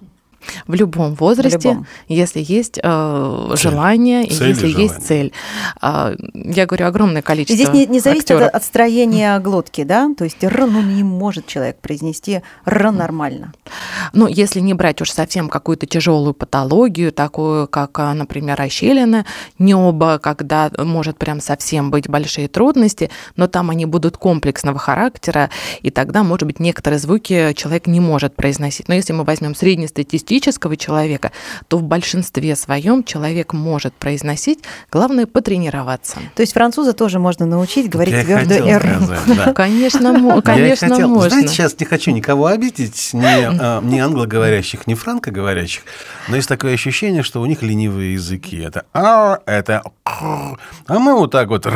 В 0.67 0.75
любом 0.75 1.15
возрасте, 1.15 1.59
В 1.59 1.65
любом. 1.65 1.87
если 2.09 2.41
есть 2.47 2.79
э, 2.83 3.55
желание, 3.57 4.27
Цель 4.27 4.33
и 4.33 4.45
и 4.45 4.49
если 4.49 4.67
желание. 4.69 4.83
есть 4.87 5.07
цель. 5.07 5.33
А, 5.81 6.15
я 6.35 6.67
говорю, 6.67 6.87
огромное 6.87 7.23
И 7.23 7.25
количество 7.25 7.57
Здесь 7.57 7.69
не, 7.75 7.87
не 7.87 8.01
зависит 8.01 8.31
актеров. 8.31 8.49
от, 8.49 8.55
от 8.55 8.65
строения 8.65 9.39
глотки, 9.41 9.85
да? 9.85 10.11
То 10.17 10.25
есть 10.25 10.43
р, 10.43 10.67
ну, 10.67 10.83
не 10.83 11.03
может 11.03 11.47
человек 11.47 11.79
произнести 11.81 12.43
р 12.67 12.93
нормально. 12.93 13.53
Ну, 14.13 14.27
если 14.27 14.61
не 14.61 14.75
брать 14.75 15.01
уж 15.03 15.11
совсем 15.11 15.49
какую-то 15.49 15.87
тяжелую 15.87 16.35
патологию, 16.35 17.13
такую, 17.13 17.69
как, 17.69 17.99
а, 17.99 18.15
например, 18.15 18.61
ощелины 18.61 19.25
неба, 19.59 20.19
когда 20.19 20.71
может 20.79 21.19
прям 21.19 21.41
совсем 21.41 21.91
быть 21.91 22.09
большие 22.09 22.49
трудности, 22.49 23.11
но 23.37 23.47
там 23.47 23.71
они 23.71 23.87
будут 23.87 24.17
комплексного 24.17 24.79
характера, 24.79 25.51
и 25.83 25.91
тогда, 25.91 26.23
может 26.23 26.47
быть, 26.47 26.61
некоторые 26.61 26.99
звуки 26.99 27.53
человек 27.55 27.87
не 27.87 28.01
может 28.01 28.35
произносить. 28.37 28.89
Но 28.89 28.95
если 28.95 29.13
мы 29.13 29.25
возьмем 29.25 29.55
среднестатистического 30.35 30.77
человека, 30.77 31.33
то 31.69 31.79
в 31.79 31.83
большинстве 31.83 32.57
своем 32.57 33.05
человек 33.05 33.53
может 33.53 33.95
произносить, 33.95 34.61
главное 34.91 35.27
потренироваться. 35.27 36.19
То 36.35 36.43
есть 36.43 36.53
француза 36.53 36.93
тоже 36.93 37.19
можно 37.19 37.47
научить 37.47 37.89
говорить 37.89 38.15
Я 38.15 38.23
и 38.23 38.25
твердую 38.25 38.63
хотел 38.63 38.69
р. 38.69 38.83
сказать, 38.83 39.37
да. 39.37 39.53
Конечно, 39.55 40.43
конечно, 40.43 40.89
хотел. 40.89 41.09
можно. 41.09 41.31
Знаете, 41.31 41.49
сейчас 41.49 41.79
не 41.79 41.87
хочу 41.87 42.11
никого 42.11 42.47
обидеть, 42.47 43.11
ни, 43.13 43.23
а, 43.25 43.81
ни 43.83 43.99
англоговорящих, 43.99 44.87
ни 44.87 44.95
франкоговорящих, 44.95 45.83
но 46.29 46.37
есть 46.37 46.49
такое 46.49 46.75
ощущение, 46.75 47.23
что 47.23 47.41
у 47.41 47.47
них 47.47 47.63
ленивые 47.63 48.15
языки. 48.15 48.59
Это 48.59 48.85
«ар», 48.93 49.41
это 49.47 49.83
«кр», 50.03 50.59
а 50.87 50.99
мы 50.99 51.15
вот 51.15 51.31
так 51.31 51.49
вот 51.49 51.67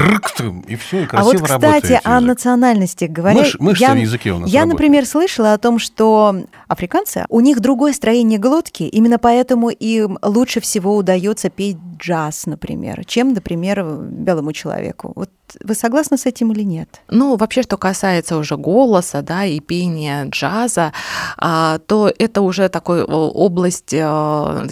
и 0.68 0.76
все, 0.76 1.02
и 1.02 1.06
А 1.10 1.22
вот, 1.22 1.38
красиво 1.38 1.56
кстати, 1.56 2.00
о 2.04 2.16
язык. 2.16 2.28
национальности 2.28 3.04
говоря, 3.04 3.44
мышцы 3.58 3.82
я, 3.82 3.92
в 3.92 3.96
языке 3.96 4.32
у 4.32 4.38
нас 4.38 4.50
я, 4.50 4.66
например, 4.66 5.06
слышала 5.06 5.52
о 5.54 5.58
том, 5.58 5.78
что 5.78 6.34
африканцы, 6.66 7.24
у 7.28 7.40
них 7.40 7.60
другое 7.60 7.92
строение 7.92 8.38
глотки, 8.48 8.82
именно 8.84 9.18
поэтому 9.18 9.70
им 9.70 10.18
лучше 10.22 10.60
всего 10.60 10.96
удается 10.96 11.50
петь 11.50 11.76
джаз, 11.98 12.46
например, 12.46 13.04
чем, 13.04 13.34
например, 13.34 13.84
белому 13.84 14.52
человеку. 14.52 15.12
Вот 15.14 15.30
вы 15.62 15.74
согласны 15.74 16.16
с 16.18 16.26
этим 16.26 16.52
или 16.52 16.62
нет? 16.62 17.00
Ну, 17.08 17.36
вообще, 17.36 17.62
что 17.62 17.76
касается 17.76 18.36
уже 18.36 18.56
голоса, 18.56 19.22
да, 19.22 19.44
и 19.44 19.60
пения 19.60 20.26
джаза, 20.26 20.92
а, 21.36 21.78
то 21.86 22.12
это 22.18 22.42
уже 22.42 22.68
такой 22.68 23.02
область, 23.02 23.92
э, 23.92 23.98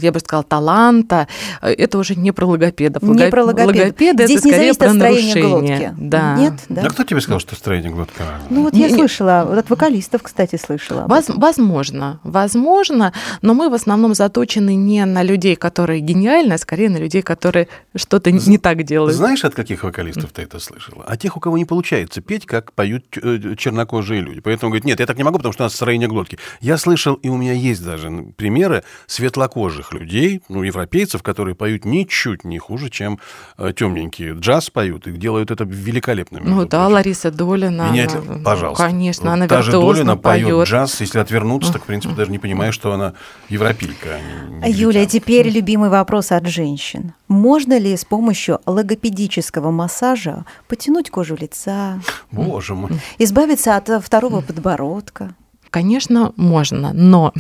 я 0.01 0.13
бы 0.13 0.21
сказала, 0.21 0.45
таланта. 0.45 1.29
Это 1.63 1.99
уже 1.99 2.15
не 2.15 2.33
про 2.33 2.47
логопедов. 2.47 3.03
Не 3.03 3.29
про 3.29 3.45
логопедов. 3.45 3.77
Логопеды 3.77 4.25
Здесь 4.27 4.39
это 4.41 4.47
не 4.49 4.53
скорее 4.53 4.73
зависит 4.73 4.79
про 4.79 4.93
нарушение. 4.93 5.49
глотки. 5.49 5.95
Да. 5.99 6.37
Нет, 6.37 6.53
да? 6.69 6.83
А 6.85 6.91
кто 6.91 7.05
тебе 7.05 7.21
сказал, 7.21 7.41
что 7.41 7.55
строение 7.55 7.91
глотка? 7.91 8.25
Ну 8.51 8.63
вот 8.65 8.75
я 8.75 8.89
не- 8.89 8.95
слышала, 8.95 9.45
вот 9.49 9.59
от 9.59 9.71
вокалистов, 9.71 10.23
кстати, 10.23 10.57
слышала. 10.57 11.07
Воз- 11.09 11.29
возможно, 11.29 12.21
возможно, 12.25 13.13
но 13.43 13.55
мы 13.55 13.69
в 13.69 13.75
основном 13.75 14.15
заточены 14.15 14.75
не 14.75 15.05
на 15.05 15.23
людей, 15.23 15.57
которые 15.57 16.01
гениальны, 16.01 16.55
а 16.55 16.59
скорее 16.59 16.91
на 16.91 16.97
людей, 16.99 17.23
которые 17.23 17.69
что-то 17.95 18.31
не- 18.31 18.41
не 18.47 18.59
так 18.59 18.83
делают. 18.83 19.15
Знаешь, 19.15 19.45
от 19.45 19.55
каких 19.55 19.85
вокалистов 19.85 20.31
ты 20.33 20.43
это 20.43 20.59
слышала? 20.67 21.05
От 21.05 21.21
тех, 21.21 21.37
у 21.37 21.41
кого 21.41 21.57
не 21.59 21.65
получается 21.65 22.21
петь, 22.21 22.47
как 22.47 22.73
поют 22.73 23.05
э, 23.23 23.55
чернокожие 23.57 24.21
люди. 24.21 24.41
Поэтому 24.41 24.71
говорит, 24.71 24.85
нет, 24.85 25.01
я 25.01 25.07
так 25.07 25.17
не 25.17 25.25
могу, 25.25 25.39
потому 25.39 25.53
что 25.53 25.63
у 25.65 25.67
нас 25.67 25.75
строение 25.75 26.09
глотки. 26.09 26.39
Я 26.61 26.77
слышал, 26.79 27.15
и 27.15 27.29
у 27.29 27.37
меня 27.37 27.53
есть 27.53 27.85
даже 27.85 28.11
примеры 28.37 28.83
светлокожих 29.07 29.93
людей, 29.93 30.43
ну, 30.49 30.63
европейцев, 30.63 31.23
которые 31.23 31.55
поют 31.55 31.85
ничуть 31.85 32.45
не 32.45 32.59
хуже, 32.59 32.91
чем 32.91 33.19
э, 33.59 33.73
темненькие. 33.75 34.35
Джаз 34.35 34.71
поют 34.71 35.07
и 35.07 35.13
делают 35.13 35.51
это 35.51 35.65
великолепно. 35.65 36.41
Ну 36.43 36.65
да, 36.67 36.81
прочим. 36.83 36.95
Лариса 36.95 37.31
Долина. 37.31 37.91
Меня 37.91 38.05
она- 38.11 38.21
это- 38.37 38.43
пожалуйста. 38.45 38.85
Конечно, 38.85 39.25
Вот 39.31 39.33
она 39.33 39.49
Та 39.49 39.63
же 39.63 39.71
виртуозно 39.73 39.95
Долина 40.05 40.17
поет 40.17 40.45
поет. 40.49 40.69
джаз, 40.69 41.01
если 41.01 41.19
отвернуться, 41.19 41.73
так, 41.73 41.83
в 41.83 41.87
принципе, 41.87 42.15
даже 42.15 42.31
не 42.31 42.39
понимаю, 42.39 42.73
что 42.73 42.93
она 42.93 43.15
европейка. 43.49 44.19
а 44.63 44.69
не- 44.69 44.73
Юлия, 44.73 45.07
теперь 45.07 45.49
любимый 45.49 45.89
вопрос 45.91 46.33
от 46.33 46.47
женщин. 46.47 47.13
Можно 47.29 47.79
ли 47.79 47.97
с 47.97 48.05
помощью 48.05 48.61
логопедического 48.67 49.71
массажа 49.71 50.45
потянуть 50.69 51.11
кожу 51.11 51.37
лица, 51.37 52.01
Боже 52.31 52.75
мой. 52.75 52.91
избавиться 53.19 53.77
от 53.77 53.89
э, 53.89 54.01
второго 54.01 54.41
подбородка? 54.41 55.35
Конечно, 55.71 56.33
можно, 56.37 56.93
но 56.93 57.33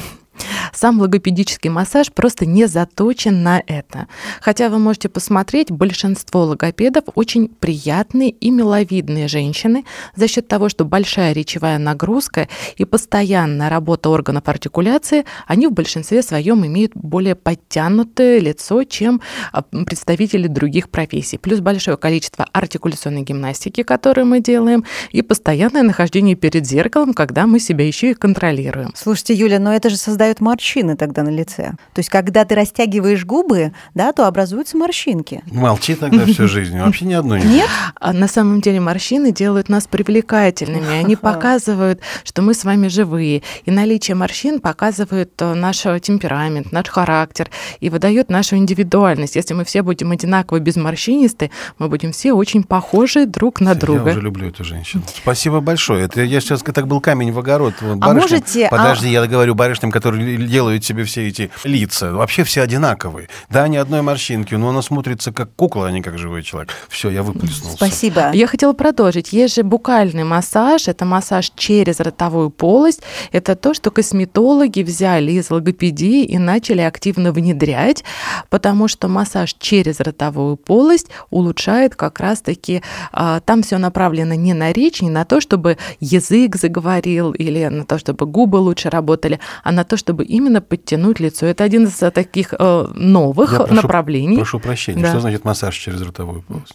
сам 0.76 1.00
логопедический 1.00 1.70
массаж 1.70 2.12
просто 2.12 2.46
не 2.46 2.66
заточен 2.66 3.42
на 3.42 3.62
это. 3.66 4.06
Хотя 4.40 4.68
вы 4.68 4.78
можете 4.78 5.08
посмотреть, 5.08 5.70
большинство 5.70 6.44
логопедов 6.44 7.04
очень 7.14 7.48
приятные 7.48 8.30
и 8.30 8.50
миловидные 8.50 9.26
женщины 9.26 9.84
за 10.14 10.28
счет 10.28 10.48
того, 10.48 10.68
что 10.68 10.84
большая 10.84 11.32
речевая 11.32 11.78
нагрузка 11.78 12.48
и 12.76 12.84
постоянная 12.84 13.70
работа 13.70 14.10
органов 14.10 14.44
артикуляции, 14.46 15.24
они 15.46 15.66
в 15.66 15.72
большинстве 15.72 16.22
своем 16.22 16.64
имеют 16.66 16.92
более 16.94 17.34
подтянутое 17.34 18.38
лицо, 18.38 18.84
чем 18.84 19.20
а, 19.52 19.62
представители 19.62 20.46
других 20.46 20.90
профессий. 20.90 21.38
Плюс 21.38 21.60
большое 21.60 21.96
количество 21.96 22.46
артикуляционной 22.52 23.22
гимнастики, 23.22 23.82
которую 23.82 24.26
мы 24.26 24.40
делаем, 24.40 24.84
и 25.10 25.22
постоянное 25.22 25.82
нахождение 25.82 26.36
перед 26.36 26.66
зеркалом, 26.66 27.14
когда 27.14 27.46
мы 27.46 27.60
себя 27.60 27.86
еще 27.86 28.10
и 28.10 28.14
контролируем. 28.14 28.92
Слушайте, 28.94 29.34
Юля, 29.34 29.58
но 29.58 29.74
это 29.74 29.88
же 29.88 29.96
создает 29.96 30.40
морщины 30.66 30.96
тогда 30.96 31.22
на 31.22 31.28
лице. 31.30 31.72
То 31.94 32.00
есть, 32.00 32.08
когда 32.10 32.44
ты 32.44 32.54
растягиваешь 32.56 33.24
губы, 33.24 33.72
да, 33.94 34.12
то 34.12 34.26
образуются 34.26 34.76
морщинки. 34.76 35.42
Молчи 35.52 35.94
тогда 35.94 36.24
всю 36.26 36.48
жизнь. 36.48 36.76
Вообще 36.78 37.04
ни 37.04 37.14
одной 37.14 37.40
нет. 37.40 37.48
Нет? 37.50 37.68
А 38.00 38.12
на 38.12 38.26
самом 38.26 38.60
деле 38.60 38.80
морщины 38.80 39.30
делают 39.32 39.68
нас 39.68 39.86
привлекательными. 39.86 40.98
Они 41.04 41.14
показывают, 41.14 42.00
что 42.24 42.42
мы 42.42 42.52
с 42.54 42.64
вами 42.64 42.88
живые. 42.88 43.42
И 43.64 43.70
наличие 43.70 44.16
морщин 44.16 44.58
показывает 44.60 45.30
э, 45.40 45.54
наш 45.54 45.82
темперамент, 46.02 46.72
наш 46.72 46.88
характер 46.88 47.48
и 47.80 47.88
выдает 47.90 48.28
нашу 48.30 48.56
индивидуальность. 48.56 49.36
Если 49.36 49.54
мы 49.54 49.64
все 49.64 49.82
будем 49.82 50.10
одинаково 50.10 50.58
безморщинисты, 50.58 51.50
мы 51.78 51.88
будем 51.88 52.10
все 52.12 52.32
очень 52.32 52.64
похожи 52.64 53.26
друг 53.26 53.60
на 53.60 53.70
Я 53.70 53.74
друга. 53.76 54.08
уже 54.10 54.20
люблю 54.20 54.48
эту 54.48 54.64
женщину. 54.64 55.04
Спасибо 55.14 55.60
большое. 55.60 56.06
Это 56.06 56.22
я 56.22 56.40
сейчас 56.40 56.62
так 56.62 56.88
был 56.88 57.00
камень 57.00 57.30
в 57.32 57.38
огород. 57.38 57.74
Вот 57.80 57.98
А 58.00 58.12
можете, 58.12 58.66
а- 58.66 58.70
Подожди, 58.70 59.08
я 59.10 59.24
говорю 59.26 59.54
барышням, 59.54 59.92
которые 59.92 60.36
делают 60.56 60.84
себе 60.84 61.04
все 61.04 61.28
эти 61.28 61.50
лица. 61.64 62.12
Вообще 62.12 62.42
все 62.42 62.62
одинаковые. 62.62 63.28
Да, 63.50 63.68
ни 63.68 63.76
одной 63.76 64.00
морщинки, 64.00 64.54
но 64.54 64.70
она 64.70 64.80
смотрится 64.80 65.30
как 65.30 65.54
кукла, 65.54 65.88
а 65.88 65.90
не 65.90 66.00
как 66.00 66.16
живой 66.16 66.42
человек. 66.42 66.72
Все, 66.88 67.10
я 67.10 67.22
выплеснулся. 67.22 67.76
Спасибо. 67.76 68.32
Я 68.32 68.46
хотела 68.46 68.72
продолжить. 68.72 69.34
Есть 69.34 69.56
же 69.56 69.62
букальный 69.62 70.24
массаж, 70.24 70.88
это 70.88 71.04
массаж 71.04 71.52
через 71.56 72.00
ротовую 72.00 72.48
полость. 72.48 73.02
Это 73.32 73.54
то, 73.54 73.74
что 73.74 73.90
косметологи 73.90 74.80
взяли 74.82 75.32
из 75.32 75.50
логопедии 75.50 76.24
и 76.24 76.38
начали 76.38 76.80
активно 76.80 77.32
внедрять, 77.32 78.02
потому 78.48 78.88
что 78.88 79.08
массаж 79.08 79.54
через 79.58 80.00
ротовую 80.00 80.56
полость 80.56 81.08
улучшает 81.28 81.96
как 81.96 82.18
раз-таки, 82.18 82.82
а, 83.12 83.40
там 83.40 83.62
все 83.62 83.76
направлено 83.76 84.34
не 84.34 84.54
на 84.54 84.72
речь, 84.72 85.02
не 85.02 85.10
на 85.10 85.26
то, 85.26 85.42
чтобы 85.42 85.76
язык 86.00 86.56
заговорил 86.56 87.32
или 87.32 87.66
на 87.66 87.84
то, 87.84 87.98
чтобы 87.98 88.24
губы 88.24 88.56
лучше 88.56 88.88
работали, 88.88 89.38
а 89.62 89.72
на 89.72 89.84
то, 89.84 89.98
чтобы 89.98 90.24
именно 90.24 90.45
подтянуть 90.60 91.20
лицо. 91.20 91.46
Это 91.46 91.64
один 91.64 91.84
из 91.84 92.02
а, 92.02 92.10
таких 92.10 92.54
э, 92.58 92.86
новых 92.94 93.52
Я 93.52 93.58
прошу- 93.60 93.74
направлений. 93.74 94.36
Прошу 94.36 94.60
прощения. 94.60 95.02
Да. 95.02 95.10
Что 95.10 95.20
значит 95.20 95.44
массаж 95.44 95.76
через 95.76 96.00
ротовую 96.02 96.42
полость? 96.42 96.74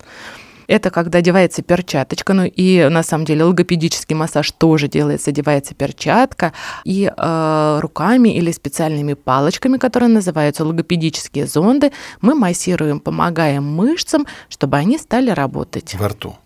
Это 0.67 0.89
когда 0.89 1.19
одевается 1.19 1.63
перчаточка, 1.63 2.33
ну 2.33 2.45
и 2.45 2.87
на 2.87 3.03
самом 3.03 3.25
деле 3.25 3.43
логопедический 3.43 4.15
массаж 4.15 4.49
тоже 4.51 4.87
делается, 4.87 5.31
одевается 5.31 5.75
перчатка, 5.75 6.53
и 6.85 7.11
э, 7.15 7.79
руками 7.81 8.29
или 8.29 8.51
специальными 8.51 9.15
палочками, 9.15 9.77
которые 9.77 10.07
называются 10.07 10.63
логопедические 10.63 11.45
зонды, 11.45 11.91
мы 12.21 12.35
массируем, 12.35 13.01
помогаем 13.01 13.65
мышцам, 13.65 14.25
чтобы 14.47 14.77
они 14.77 14.97
стали 14.97 15.31
работать. 15.31 15.95
Во 15.95 16.07
рту. 16.07 16.37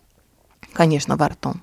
Конечно, 0.72 1.16
во 1.16 1.28
рту. 1.28 1.54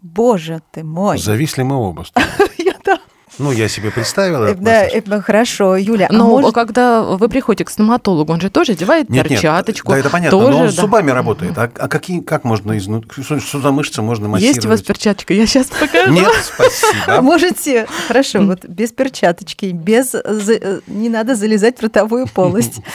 Боже 0.00 0.62
ты 0.70 0.84
мой. 0.84 1.18
Зависли 1.18 1.62
мы 1.62 1.76
оба. 1.76 2.04
Я 2.58 2.74
да. 2.84 3.00
Ну, 3.38 3.50
я 3.50 3.68
себе 3.68 3.90
представила. 3.90 4.46
Э, 4.46 4.54
Да, 4.54 4.84
э, 4.86 5.20
хорошо, 5.20 5.76
Юля. 5.76 6.06
а 6.10 6.12
Но 6.12 6.26
может- 6.28 6.54
когда 6.54 7.02
вы 7.02 7.28
приходите 7.28 7.64
к 7.64 7.70
стоматологу, 7.70 8.32
он 8.32 8.40
же 8.40 8.50
тоже 8.50 8.72
одевает 8.72 9.08
Нет, 9.08 9.24
нет, 9.24 9.40
перчаточку. 9.40 9.92
да, 9.92 9.98
это 9.98 10.10
понятно, 10.10 10.38
тоже, 10.38 10.52
но 10.58 10.64
он 10.64 10.70
с 10.70 10.74
зубами 10.74 11.10
работает. 11.10 11.56
А, 11.56 11.70
а 11.74 11.88
какие, 11.88 12.20
как 12.20 12.44
можно 12.44 12.76
изнутри, 12.76 13.22
что, 13.22 13.40
что 13.40 13.60
за 13.60 13.70
мышцы 13.72 14.02
можно 14.02 14.28
массировать? 14.28 14.56
Есть 14.56 14.66
у 14.66 14.68
вас 14.68 14.82
перчаточка? 14.82 15.34
Я 15.34 15.46
сейчас 15.46 15.68
покажу. 15.68 16.12
Нет, 16.12 16.32
спасибо. 16.42 17.20
Можете, 17.22 17.86
хорошо, 18.08 18.40
вот 18.42 18.64
без 18.64 18.92
перчаточки, 18.92 19.66
без, 19.66 20.14
э, 20.14 20.80
не 20.86 21.08
надо 21.08 21.34
залезать 21.34 21.78
в 21.78 21.82
ротовую 21.82 22.26
полость. 22.28 22.80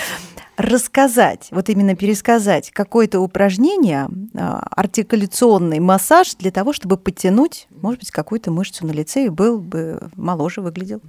Рассказать, 0.57 1.47
вот 1.51 1.69
именно 1.69 1.95
пересказать 1.95 2.71
какое-то 2.71 3.19
упражнение, 3.19 4.09
а, 4.35 4.67
артикуляционный 4.71 5.79
массаж 5.79 6.33
для 6.35 6.49
того, 6.49 6.73
чтобы 6.73 6.97
подтянуть, 6.97 7.67
может 7.69 7.99
быть, 7.99 8.11
какую-то 8.11 8.49
мышцу 8.51 8.85
на 8.85 8.91
лице 8.91 9.25
и 9.25 9.29
был 9.29 9.59
бы 9.59 10.09
моложе 10.15 10.61
выглядел. 10.61 11.01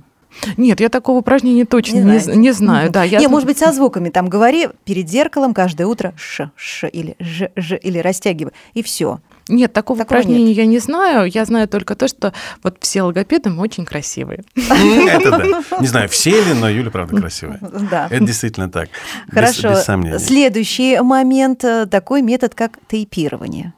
Нет, 0.56 0.80
я 0.80 0.88
такого 0.88 1.18
упражнения 1.18 1.64
точно 1.64 1.96
Не 1.96 2.02
не, 2.02 2.18
знаете. 2.18 2.38
не 2.38 2.52
знаю. 2.52 2.90
Да, 2.90 3.02
я 3.04 3.18
Не, 3.18 3.28
может 3.28 3.46
быть, 3.46 3.58
со 3.58 3.72
звуками. 3.72 4.10
Там 4.10 4.28
говори 4.28 4.68
перед 4.84 5.08
зеркалом 5.08 5.54
каждое 5.54 5.86
утро 5.86 6.12
ш, 6.16 6.50
ш 6.54 6.86
или 6.88 7.16
ж, 7.18 7.50
ж, 7.56 7.78
или 7.82 7.98
растягивай. 7.98 8.52
И 8.74 8.82
все. 8.82 9.20
Нет, 9.48 9.72
такого, 9.72 9.98
Такого 10.00 10.18
упражнения 10.20 10.52
я 10.52 10.66
не 10.66 10.78
знаю. 10.78 11.30
Я 11.30 11.44
знаю 11.44 11.68
только 11.68 11.94
то, 11.94 12.06
что 12.08 12.32
вот 12.62 12.76
все 12.80 13.02
логопеды 13.02 13.50
мы 13.50 13.62
очень 13.62 13.84
красивые. 13.84 14.44
Это 14.56 15.30
да. 15.30 15.80
Не 15.80 15.86
знаю, 15.86 16.08
все 16.08 16.30
ли, 16.42 16.54
но 16.54 16.68
Юля, 16.68 16.90
правда, 16.90 17.16
красивая. 17.20 17.58
Да. 17.90 18.06
Это 18.10 18.24
действительно 18.24 18.70
так. 18.70 18.88
Без- 19.26 19.34
Хорошо. 19.34 19.70
Без 19.70 19.84
сомнений. 19.84 20.18
Следующий 20.18 20.98
момент 21.00 21.64
э, 21.64 21.86
такой 21.86 22.22
метод, 22.22 22.54
как 22.54 22.78
тейпирование. 22.88 23.72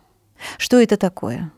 Что 0.59 0.81
это 0.81 0.97
такое? 0.97 1.51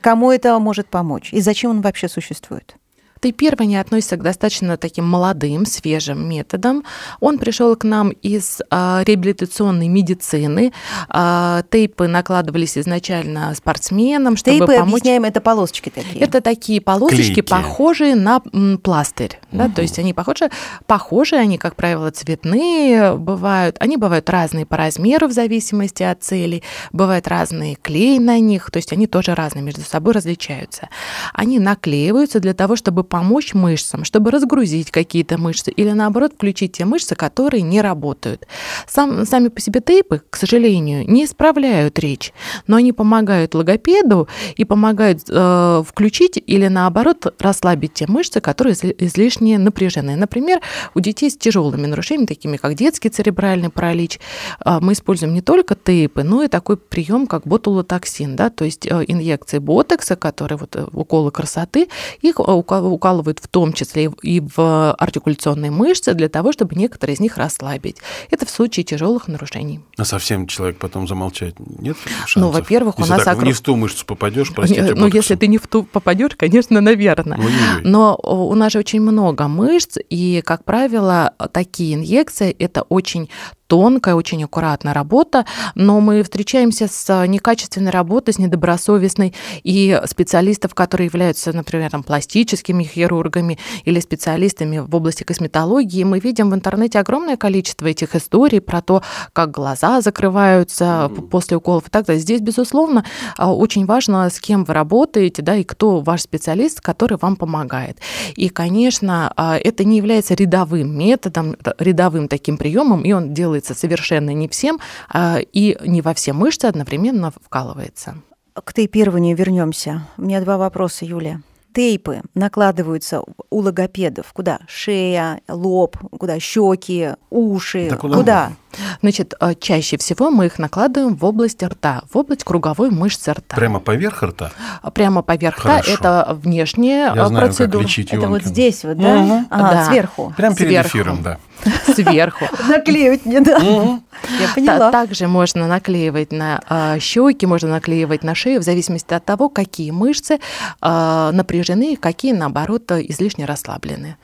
Кому 0.00 0.30
это 0.32 0.58
может 0.58 0.88
помочь? 0.88 1.32
И 1.32 1.40
зачем 1.40 1.70
он 1.70 1.80
вообще 1.82 2.08
существует? 2.08 2.76
Тейпирование 3.22 3.80
относится 3.80 4.16
к 4.16 4.22
достаточно 4.22 4.76
таким 4.76 5.06
молодым, 5.08 5.64
свежим 5.64 6.28
методам. 6.28 6.82
Он 7.20 7.38
пришел 7.38 7.76
к 7.76 7.84
нам 7.84 8.10
из 8.10 8.60
а, 8.68 9.02
реабилитационной 9.06 9.86
медицины. 9.86 10.72
А, 11.08 11.62
тейпы 11.70 12.08
накладывались 12.08 12.76
изначально 12.76 13.54
спортсменам, 13.54 14.36
чтобы 14.36 14.58
Тейпы, 14.58 14.76
помочь. 14.76 15.00
объясняем, 15.02 15.22
это 15.22 15.40
полосочки 15.40 15.90
такие. 15.90 16.18
Это 16.18 16.40
такие 16.40 16.80
полосочки, 16.80 17.22
Клейкие. 17.34 17.44
похожие 17.44 18.14
на 18.16 18.42
м, 18.52 18.78
пластырь. 18.78 19.38
Да? 19.52 19.68
То 19.68 19.82
есть 19.82 20.00
они 20.00 20.12
похожи, 20.14 20.50
похожие, 20.86 21.42
они, 21.42 21.58
как 21.58 21.76
правило, 21.76 22.10
цветные 22.10 23.14
бывают. 23.14 23.76
Они 23.78 23.96
бывают 23.96 24.28
разные 24.30 24.66
по 24.66 24.76
размеру 24.76 25.28
в 25.28 25.32
зависимости 25.32 26.02
от 26.02 26.24
целей. 26.24 26.64
Бывают 26.90 27.28
разные 27.28 27.76
клей 27.76 28.18
на 28.18 28.40
них, 28.40 28.68
то 28.72 28.78
есть 28.78 28.92
они 28.92 29.06
тоже 29.06 29.36
разные, 29.36 29.62
между 29.62 29.82
собой 29.82 30.12
различаются. 30.14 30.88
Они 31.32 31.60
наклеиваются 31.60 32.40
для 32.40 32.52
того, 32.54 32.74
чтобы 32.74 33.04
помочь 33.12 33.52
мышцам, 33.52 34.04
чтобы 34.04 34.30
разгрузить 34.30 34.90
какие-то 34.90 35.36
мышцы 35.36 35.70
или, 35.70 35.90
наоборот, 35.90 36.32
включить 36.32 36.72
те 36.72 36.86
мышцы, 36.86 37.14
которые 37.14 37.60
не 37.60 37.82
работают. 37.82 38.46
Сам, 38.88 39.26
сами 39.26 39.48
по 39.48 39.60
себе 39.60 39.82
тейпы, 39.82 40.22
к 40.30 40.36
сожалению, 40.36 41.06
не 41.06 41.26
исправляют 41.26 41.98
речь, 41.98 42.32
но 42.66 42.76
они 42.76 42.94
помогают 42.94 43.54
логопеду 43.54 44.28
и 44.56 44.64
помогают 44.64 45.24
э, 45.28 45.82
включить 45.86 46.42
или, 46.46 46.68
наоборот, 46.68 47.34
расслабить 47.38 47.92
те 47.92 48.06
мышцы, 48.06 48.40
которые 48.40 48.72
изли- 48.72 48.94
излишне 48.96 49.58
напряжены. 49.58 50.16
Например, 50.16 50.62
у 50.94 51.00
детей 51.00 51.28
с 51.28 51.36
тяжелыми 51.36 51.84
нарушениями, 51.84 52.24
такими 52.24 52.56
как 52.56 52.76
детский 52.76 53.10
церебральный 53.10 53.68
паралич, 53.68 54.20
э, 54.64 54.78
мы 54.80 54.94
используем 54.94 55.34
не 55.34 55.42
только 55.42 55.74
тейпы, 55.74 56.22
но 56.22 56.44
и 56.44 56.48
такой 56.48 56.78
прием, 56.78 57.26
как 57.26 57.46
ботулотоксин, 57.46 58.36
да, 58.36 58.48
то 58.48 58.64
есть 58.64 58.86
э, 58.86 59.04
инъекции 59.06 59.58
ботекса, 59.58 60.16
которые 60.16 60.56
вот 60.56 60.76
э, 60.76 60.86
уколы 60.94 61.30
красоты, 61.30 61.88
их 62.22 62.40
э, 62.40 62.42
ука- 62.42 62.80
укалывают 63.02 63.40
в 63.40 63.48
том 63.48 63.72
числе 63.72 64.10
и 64.22 64.40
в 64.40 64.92
артикуляционные 64.94 65.72
мышцы 65.72 66.14
для 66.14 66.28
того, 66.28 66.52
чтобы 66.52 66.76
некоторые 66.76 67.16
из 67.16 67.20
них 67.20 67.36
расслабить. 67.36 67.96
Это 68.30 68.46
в 68.46 68.50
случае 68.50 68.84
тяжелых 68.84 69.26
нарушений. 69.26 69.80
А 69.96 70.04
совсем 70.04 70.46
человек 70.46 70.78
потом 70.78 71.08
замолчать 71.08 71.54
нет 71.58 71.96
шансов? 72.26 72.36
Ну, 72.36 72.50
во-первых, 72.50 72.98
у 72.98 73.02
Если 73.02 73.12
нас 73.12 73.24
так 73.24 73.34
округ- 73.34 73.46
не 73.48 73.52
в 73.52 73.60
ту 73.60 73.74
мышцу 73.74 74.06
попадешь, 74.06 74.52
простите, 74.54 74.94
Ну, 74.94 75.08
если 75.08 75.34
ты 75.34 75.48
не 75.48 75.58
в 75.58 75.66
ту 75.66 75.82
попадешь, 75.82 76.36
конечно, 76.36 76.80
наверное. 76.80 77.38
Ой-ой-ой. 77.38 77.82
Но 77.82 78.14
у 78.22 78.54
нас 78.54 78.72
же 78.72 78.78
очень 78.78 79.00
много 79.00 79.48
мышц, 79.48 79.96
и, 80.08 80.40
как 80.44 80.64
правило, 80.64 81.34
такие 81.52 81.94
инъекции– 81.94 82.54
это 82.58 82.82
очень 82.82 83.28
тонкая, 83.72 84.14
очень 84.14 84.44
аккуратная 84.44 84.92
работа, 84.92 85.46
но 85.74 85.98
мы 85.98 86.22
встречаемся 86.22 86.88
с 86.88 87.26
некачественной 87.26 87.90
работой, 87.90 88.34
с 88.34 88.38
недобросовестной, 88.38 89.32
и 89.62 89.98
специалистов, 90.04 90.74
которые 90.74 91.06
являются, 91.06 91.54
например, 91.54 91.90
там, 91.90 92.02
пластическими 92.02 92.84
хирургами 92.84 93.58
или 93.86 93.98
специалистами 93.98 94.80
в 94.80 94.94
области 94.94 95.22
косметологии, 95.22 96.04
мы 96.04 96.18
видим 96.18 96.50
в 96.50 96.54
интернете 96.54 96.98
огромное 96.98 97.38
количество 97.38 97.86
этих 97.86 98.14
историй 98.14 98.60
про 98.60 98.82
то, 98.82 99.02
как 99.32 99.50
глаза 99.50 100.02
закрываются 100.02 101.10
п- 101.16 101.22
после 101.22 101.56
уколов 101.56 101.88
и 101.88 101.90
так 101.90 102.04
далее. 102.04 102.20
Здесь, 102.20 102.42
безусловно, 102.42 103.06
а, 103.38 103.54
очень 103.54 103.86
важно, 103.86 104.28
с 104.28 104.38
кем 104.38 104.64
вы 104.64 104.74
работаете, 104.74 105.40
да, 105.40 105.56
и 105.56 105.64
кто 105.64 106.00
ваш 106.00 106.20
специалист, 106.20 106.82
который 106.82 107.16
вам 107.16 107.36
помогает. 107.36 107.96
И, 108.36 108.50
конечно, 108.50 109.32
а, 109.34 109.56
это 109.56 109.84
не 109.84 109.96
является 109.96 110.34
рядовым 110.34 110.94
методом, 110.94 111.56
рядовым 111.78 112.28
таким 112.28 112.58
приемом, 112.58 113.00
и 113.00 113.12
он 113.12 113.32
делается 113.62 113.74
совершенно 113.74 114.30
не 114.30 114.48
всем, 114.48 114.78
а, 115.08 115.38
и 115.40 115.76
не 115.86 116.02
во 116.02 116.14
все 116.14 116.32
мышцы 116.32 116.66
одновременно 116.66 117.30
вкалывается. 117.30 118.16
К 118.52 118.74
тейпированию 118.74 119.36
вернемся. 119.36 120.02
У 120.18 120.22
меня 120.22 120.40
два 120.40 120.58
вопроса, 120.58 121.04
Юлия. 121.04 121.42
Тейпы 121.72 122.20
накладываются 122.34 123.22
у 123.50 123.60
логопедов. 123.60 124.30
Куда? 124.34 124.58
Шея, 124.68 125.40
лоб, 125.48 125.96
куда? 126.18 126.38
Щеки, 126.38 127.10
уши. 127.30 127.88
Да 127.88 127.96
куда 127.96 128.16
куда? 128.16 128.52
Значит, 129.00 129.34
а, 129.40 129.54
чаще 129.54 129.96
всего 129.98 130.30
мы 130.30 130.46
их 130.46 130.58
накладываем 130.58 131.14
в 131.16 131.24
область 131.24 131.62
рта, 131.62 132.02
в 132.10 132.16
область 132.16 132.44
круговой 132.44 132.90
мышцы 132.90 133.32
рта. 133.32 133.56
Прямо 133.56 133.80
поверх 133.80 134.22
рта? 134.22 134.50
А 134.80 134.90
Прямо 134.90 135.22
поверх 135.22 135.58
рта 135.60 135.80
это 135.86 136.36
внешняя 136.42 137.12
Я 137.14 137.24
а, 137.24 137.26
знаю, 137.26 137.46
как 137.48 137.56
процедура. 137.56 137.82
лечить 137.82 138.12
Это 138.12 138.28
вот 138.28 138.42
здесь 138.44 138.84
вот, 138.84 138.96
да? 138.98 139.16
Мгм. 139.18 139.46
Ага, 139.50 139.70
Да. 139.72 139.84
сверху. 139.86 140.32
Прямо 140.36 140.56
перед 140.56 140.70
Сверху. 140.70 140.88
эфиром, 140.88 141.22
да. 141.22 141.38
Сверху. 141.94 142.44
Наклеивать 142.68 143.24
мне, 143.26 143.40
да. 143.40 143.58
Я 143.58 144.48
поняла. 144.54 144.90
Также 144.90 145.28
можно 145.28 145.66
наклеивать 145.68 146.32
на 146.32 146.60
а, 146.68 146.98
щеки, 146.98 147.46
можно 147.46 147.68
наклеивать 147.68 148.22
на 148.24 148.34
шею, 148.34 148.60
в 148.60 148.64
зависимости 148.64 149.12
от 149.14 149.24
того, 149.24 149.48
какие 149.48 149.90
мышцы 149.90 150.38
напряжены, 150.80 151.92
и 151.94 151.96
какие, 151.96 152.32
наоборот, 152.32 152.90
излишне 152.90 153.44
расслаблены. 153.44 154.16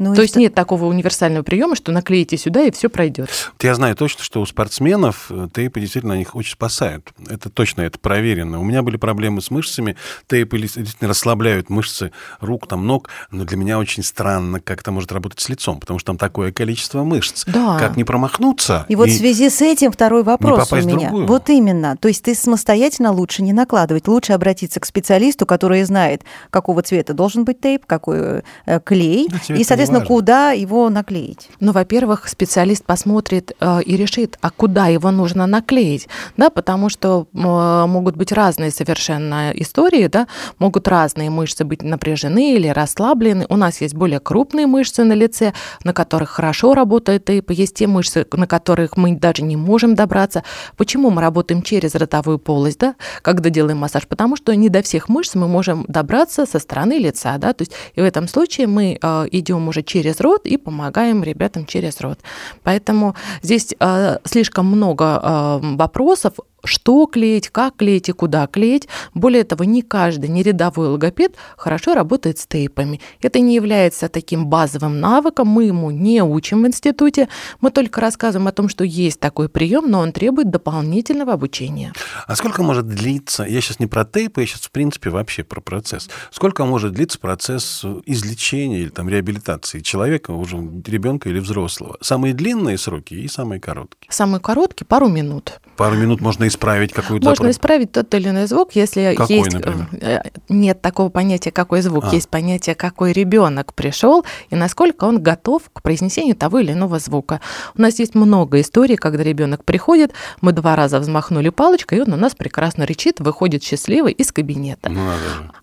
Ну, 0.00 0.14
То 0.14 0.22
и 0.22 0.24
есть 0.24 0.34
нет 0.36 0.54
такого 0.54 0.86
универсального 0.86 1.42
приема, 1.42 1.76
что 1.76 1.92
наклеите 1.92 2.38
сюда 2.38 2.62
и 2.62 2.70
все 2.70 2.88
пройдет. 2.88 3.28
Я 3.60 3.74
знаю 3.74 3.94
точно, 3.94 4.24
что 4.24 4.40
у 4.40 4.46
спортсменов 4.46 5.26
э, 5.28 5.48
тейпы 5.52 5.78
действительно 5.78 6.18
их 6.18 6.34
очень 6.34 6.52
спасают. 6.52 7.12
Это 7.28 7.50
точно, 7.50 7.82
это 7.82 7.98
проверено. 7.98 8.60
У 8.60 8.64
меня 8.64 8.82
были 8.82 8.96
проблемы 8.96 9.42
с 9.42 9.50
мышцами. 9.50 9.96
Тейпы 10.26 10.58
действительно 10.58 11.10
расслабляют 11.10 11.68
мышцы 11.68 12.12
рук, 12.40 12.66
там, 12.66 12.86
ног. 12.86 13.10
Но 13.30 13.44
для 13.44 13.58
меня 13.58 13.78
очень 13.78 14.02
странно, 14.02 14.58
как 14.58 14.80
это 14.80 14.90
может 14.90 15.12
работать 15.12 15.40
с 15.40 15.50
лицом, 15.50 15.78
потому 15.78 15.98
что 15.98 16.06
там 16.06 16.16
такое 16.16 16.50
количество 16.50 17.04
мышц. 17.04 17.44
Да. 17.46 17.78
Как 17.78 17.98
не 17.98 18.04
промахнуться? 18.04 18.86
И 18.88 18.96
вот 18.96 19.10
в 19.10 19.14
связи 19.14 19.50
с 19.50 19.60
этим 19.60 19.92
второй 19.92 20.22
вопрос 20.22 20.72
у 20.72 20.76
меня. 20.76 21.08
другую. 21.10 21.26
Вот 21.26 21.50
именно. 21.50 21.98
То 21.98 22.08
есть 22.08 22.22
ты 22.22 22.34
самостоятельно 22.34 23.12
лучше 23.12 23.42
не 23.42 23.52
накладывать. 23.52 24.08
Лучше 24.08 24.32
обратиться 24.32 24.80
к 24.80 24.86
специалисту, 24.86 25.44
который 25.44 25.82
знает, 25.84 26.22
какого 26.48 26.80
цвета 26.80 27.12
должен 27.12 27.44
быть 27.44 27.60
тейп, 27.60 27.84
какой 27.84 28.44
э, 28.64 28.80
клей, 28.82 29.28
Да, 29.28 29.54
и, 29.54 29.58
не 29.58 29.64
соответственно, 29.90 30.00
важно. 30.00 30.14
куда 30.14 30.52
его 30.52 30.90
наклеить. 30.90 31.48
Ну, 31.60 31.72
во-первых, 31.72 32.28
специалист 32.28 32.84
посмотрит 32.84 33.52
э, 33.60 33.82
и 33.82 33.96
решит, 33.96 34.38
а 34.40 34.50
куда 34.50 34.86
его 34.86 35.10
нужно 35.10 35.46
наклеить, 35.46 36.08
да, 36.36 36.50
потому 36.50 36.88
что 36.88 37.26
э, 37.32 37.38
могут 37.86 38.16
быть 38.16 38.32
разные 38.32 38.70
совершенно 38.70 39.52
истории, 39.54 40.06
да, 40.06 40.26
могут 40.58 40.88
разные 40.88 41.30
мышцы 41.30 41.64
быть 41.64 41.82
напряжены 41.82 42.54
или 42.54 42.68
расслаблены. 42.68 43.46
У 43.48 43.56
нас 43.56 43.80
есть 43.80 43.94
более 43.94 44.20
крупные 44.20 44.66
мышцы 44.66 45.04
на 45.04 45.12
лице, 45.12 45.52
на 45.84 45.92
которых 45.92 46.30
хорошо 46.30 46.74
работает 46.74 47.24
тейп, 47.24 47.50
есть 47.50 47.74
те 47.74 47.86
мышцы, 47.86 48.26
на 48.32 48.46
которых 48.46 48.96
мы 48.96 49.16
даже 49.16 49.42
не 49.42 49.56
можем 49.56 49.94
добраться. 49.94 50.42
Почему 50.76 51.10
мы 51.10 51.20
работаем 51.20 51.62
через 51.62 51.94
ротовую 51.94 52.38
полость, 52.38 52.78
да, 52.78 52.94
когда 53.22 53.50
делаем 53.50 53.78
массаж? 53.78 54.06
Потому 54.06 54.36
что 54.36 54.54
не 54.54 54.68
до 54.68 54.82
всех 54.82 55.08
мышц 55.08 55.34
мы 55.34 55.48
можем 55.48 55.84
добраться 55.88 56.46
со 56.46 56.58
стороны 56.58 56.98
лица, 56.98 57.36
да, 57.38 57.52
то 57.52 57.62
есть 57.62 57.72
и 57.94 58.00
в 58.00 58.04
этом 58.04 58.28
случае 58.28 58.66
мы 58.66 58.98
э, 59.00 59.26
идем 59.32 59.68
уже 59.68 59.79
через 59.82 60.20
рот 60.20 60.46
и 60.46 60.56
помогаем 60.56 61.22
ребятам 61.22 61.66
через 61.66 62.00
рот. 62.00 62.18
Поэтому 62.62 63.14
здесь 63.42 63.74
э, 63.78 64.18
слишком 64.24 64.66
много 64.66 65.04
э, 65.04 65.60
вопросов, 65.76 66.34
что 66.64 67.06
клеить, 67.06 67.48
как 67.48 67.76
клеить 67.76 68.08
и 68.08 68.12
куда 68.12 68.46
клеить. 68.46 68.88
Более 69.14 69.44
того, 69.44 69.64
не 69.64 69.82
каждый, 69.82 70.28
не 70.28 70.42
рядовой 70.42 70.88
логопед 70.88 71.36
хорошо 71.56 71.94
работает 71.94 72.38
с 72.38 72.46
тейпами. 72.46 73.00
Это 73.20 73.40
не 73.40 73.54
является 73.54 74.08
таким 74.08 74.46
базовым 74.46 75.00
навыком, 75.00 75.48
мы 75.48 75.64
ему 75.64 75.90
не 75.90 76.22
учим 76.22 76.62
в 76.62 76.66
институте, 76.66 77.28
мы 77.60 77.70
только 77.70 78.00
рассказываем 78.00 78.48
о 78.48 78.52
том, 78.52 78.68
что 78.68 78.84
есть 78.84 79.20
такой 79.20 79.48
прием, 79.48 79.90
но 79.90 80.00
он 80.00 80.12
требует 80.12 80.50
дополнительного 80.50 81.32
обучения. 81.32 81.92
А 82.26 82.36
сколько 82.36 82.62
может 82.62 82.86
длиться, 82.86 83.44
я 83.44 83.60
сейчас 83.60 83.78
не 83.78 83.86
про 83.86 84.04
тейпы, 84.04 84.42
я 84.42 84.46
сейчас 84.46 84.62
в 84.62 84.70
принципе 84.70 85.10
вообще 85.10 85.44
про 85.44 85.60
процесс, 85.60 86.08
сколько 86.30 86.64
может 86.64 86.92
длиться 86.92 87.18
процесс 87.18 87.84
излечения 88.06 88.80
или 88.80 88.88
там 88.88 89.08
реабилитации 89.08 89.80
человека, 89.80 90.32
уже 90.32 90.56
ребенка 90.56 91.28
или 91.28 91.38
взрослого? 91.38 91.96
Самые 92.00 92.34
длинные 92.34 92.78
сроки 92.78 93.14
и 93.14 93.28
самые 93.28 93.60
короткие. 93.60 94.10
Самый 94.12 94.40
короткий– 94.40 94.84
пару 94.86 95.08
минут. 95.08 95.60
Пару 95.76 95.96
минут 95.96 96.20
можно 96.20 96.44
исправить 96.50 96.92
какую-то... 96.92 97.26
Можно 97.26 97.44
запро... 97.44 97.50
исправить 97.52 97.92
тот 97.92 98.14
или 98.14 98.28
иной 98.28 98.46
звук, 98.46 98.72
если 98.72 99.14
какой, 99.16 99.36
есть... 99.36 99.52
Например? 99.52 99.88
Э, 100.00 100.20
нет 100.48 100.82
такого 100.82 101.08
понятия, 101.08 101.50
какой 101.50 101.80
звук. 101.80 102.04
А. 102.06 102.14
Есть 102.14 102.28
понятие, 102.28 102.74
какой 102.74 103.12
ребенок 103.12 103.72
пришел 103.74 104.24
и 104.50 104.56
насколько 104.56 105.04
он 105.04 105.22
готов 105.22 105.62
к 105.72 105.82
произнесению 105.82 106.36
того 106.36 106.58
или 106.58 106.72
иного 106.72 106.98
звука. 106.98 107.40
У 107.76 107.80
нас 107.80 107.98
есть 107.98 108.14
много 108.14 108.60
историй, 108.60 108.96
когда 108.96 109.22
ребенок 109.22 109.64
приходит, 109.64 110.12
мы 110.40 110.52
два 110.52 110.76
раза 110.76 110.98
взмахнули 110.98 111.48
палочкой, 111.48 111.98
и 111.98 112.00
он 112.02 112.12
у 112.12 112.16
нас 112.16 112.34
прекрасно 112.34 112.84
речит, 112.84 113.20
выходит 113.20 113.62
счастливый 113.62 114.12
из 114.12 114.32
кабинета. 114.32 114.90
Ну, 114.90 115.10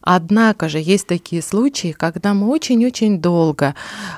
Однако 0.02 0.70
же 0.70 0.80
есть 0.80 1.06
такие 1.06 1.42
случаи, 1.42 1.92
когда 1.92 2.34
мы 2.34 2.48
очень-очень 2.48 3.20
долго 3.20 3.76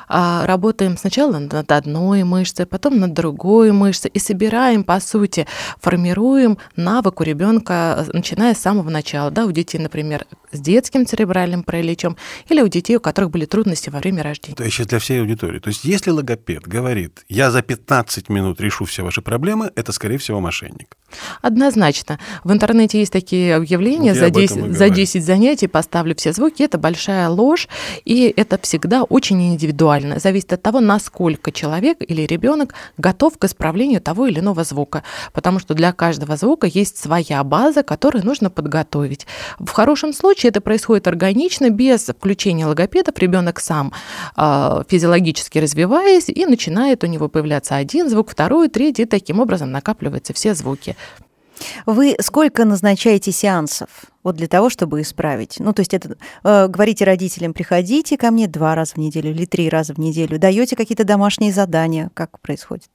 а, 0.07 0.45
работаем 0.45 0.97
сначала 0.97 1.39
над 1.39 1.71
одной 1.71 2.23
мышцей, 2.23 2.67
потом 2.67 2.99
над 2.99 3.13
другой 3.13 3.71
мышцей 3.71 4.11
и 4.13 4.19
собираем, 4.19 4.83
по 4.83 4.99
сути, 4.99 5.47
формируем 5.81 6.58
навык 6.75 7.21
у 7.21 7.23
ребенка, 7.23 8.05
начиная 8.13 8.53
с 8.53 8.59
самого 8.59 8.89
начала. 8.89 9.31
Да, 9.31 9.45
у 9.45 9.51
детей, 9.51 9.79
например, 9.79 10.25
с 10.51 10.59
детским 10.59 11.05
церебральным 11.05 11.63
параличом 11.63 12.17
или 12.47 12.61
у 12.61 12.67
детей, 12.67 12.97
у 12.97 12.99
которых 12.99 13.31
были 13.31 13.45
трудности 13.45 13.89
во 13.89 13.99
время 13.99 14.23
рождения. 14.23 14.55
То 14.55 14.63
есть 14.63 14.85
для 14.87 14.99
всей 14.99 15.21
аудитории. 15.21 15.59
То 15.59 15.69
есть 15.69 15.83
если 15.83 16.11
логопед 16.11 16.67
говорит, 16.67 17.25
я 17.29 17.51
за 17.51 17.61
15 17.61 18.29
минут 18.29 18.59
решу 18.61 18.85
все 18.85 19.03
ваши 19.03 19.21
проблемы, 19.21 19.71
это, 19.75 19.91
скорее 19.91 20.17
всего, 20.17 20.39
мошенник. 20.39 20.97
Однозначно. 21.41 22.19
В 22.43 22.51
интернете 22.51 22.99
есть 22.99 23.11
такие 23.11 23.55
объявления, 23.55 24.13
за 24.13 24.29
10, 24.29 24.75
за 24.75 24.89
10 24.89 25.25
занятий 25.25 25.67
поставлю 25.67 26.15
все 26.15 26.33
звуки. 26.33 26.63
Это 26.63 26.77
большая 26.77 27.29
ложь, 27.29 27.67
и 28.05 28.33
это 28.35 28.59
всегда 28.61 29.03
очень 29.03 29.41
индивидуально. 29.53 30.19
Зависит 30.19 30.53
от 30.53 30.61
того, 30.61 30.79
насколько 30.79 31.51
человек 31.51 31.97
или 31.99 32.23
ребенок 32.23 32.73
готов 32.97 33.37
к 33.37 33.45
исправлению 33.45 34.01
того 34.01 34.27
или 34.27 34.39
иного 34.39 34.63
звука. 34.63 35.03
Потому 35.33 35.59
что 35.59 35.73
для 35.73 35.91
каждого 35.93 36.37
звука 36.37 36.48
есть 36.65 36.97
своя 36.97 37.43
база, 37.43 37.83
которую 37.83 38.25
нужно 38.25 38.49
подготовить. 38.49 39.27
В 39.59 39.69
хорошем 39.71 40.13
случае 40.13 40.49
это 40.49 40.61
происходит 40.61 41.07
органично, 41.07 41.69
без 41.69 42.05
включения 42.05 42.65
логопедов. 42.65 43.17
Ребенок 43.17 43.59
сам 43.59 43.93
э, 44.37 44.83
физиологически 44.87 45.59
развиваясь, 45.59 46.29
и 46.29 46.45
начинает 46.45 47.03
у 47.03 47.07
него 47.07 47.27
появляться 47.27 47.75
один 47.75 48.09
звук, 48.09 48.29
второй, 48.31 48.69
третий, 48.69 49.03
и 49.03 49.05
таким 49.05 49.39
образом 49.39 49.71
накапливаются 49.71 50.33
все 50.33 50.53
звуки. 50.53 50.95
Вы 51.85 52.15
сколько 52.21 52.65
назначаете 52.65 53.31
сеансов 53.31 53.89
вот 54.23 54.35
для 54.35 54.47
того, 54.47 54.69
чтобы 54.69 55.01
исправить? 55.01 55.55
Ну, 55.59 55.73
то 55.73 55.81
есть 55.81 55.93
это 55.93 56.17
э, 56.43 56.67
говорите 56.67 57.05
родителям, 57.05 57.53
приходите 57.53 58.17
ко 58.17 58.31
мне 58.31 58.47
два 58.47 58.75
раза 58.75 58.93
в 58.93 58.97
неделю 58.97 59.31
или 59.31 59.45
три 59.45 59.69
раза 59.69 59.93
в 59.93 59.97
неделю, 59.97 60.39
даете 60.39 60.75
какие-то 60.75 61.03
домашние 61.03 61.51
задания, 61.51 62.11
как 62.13 62.39
происходит? 62.39 62.89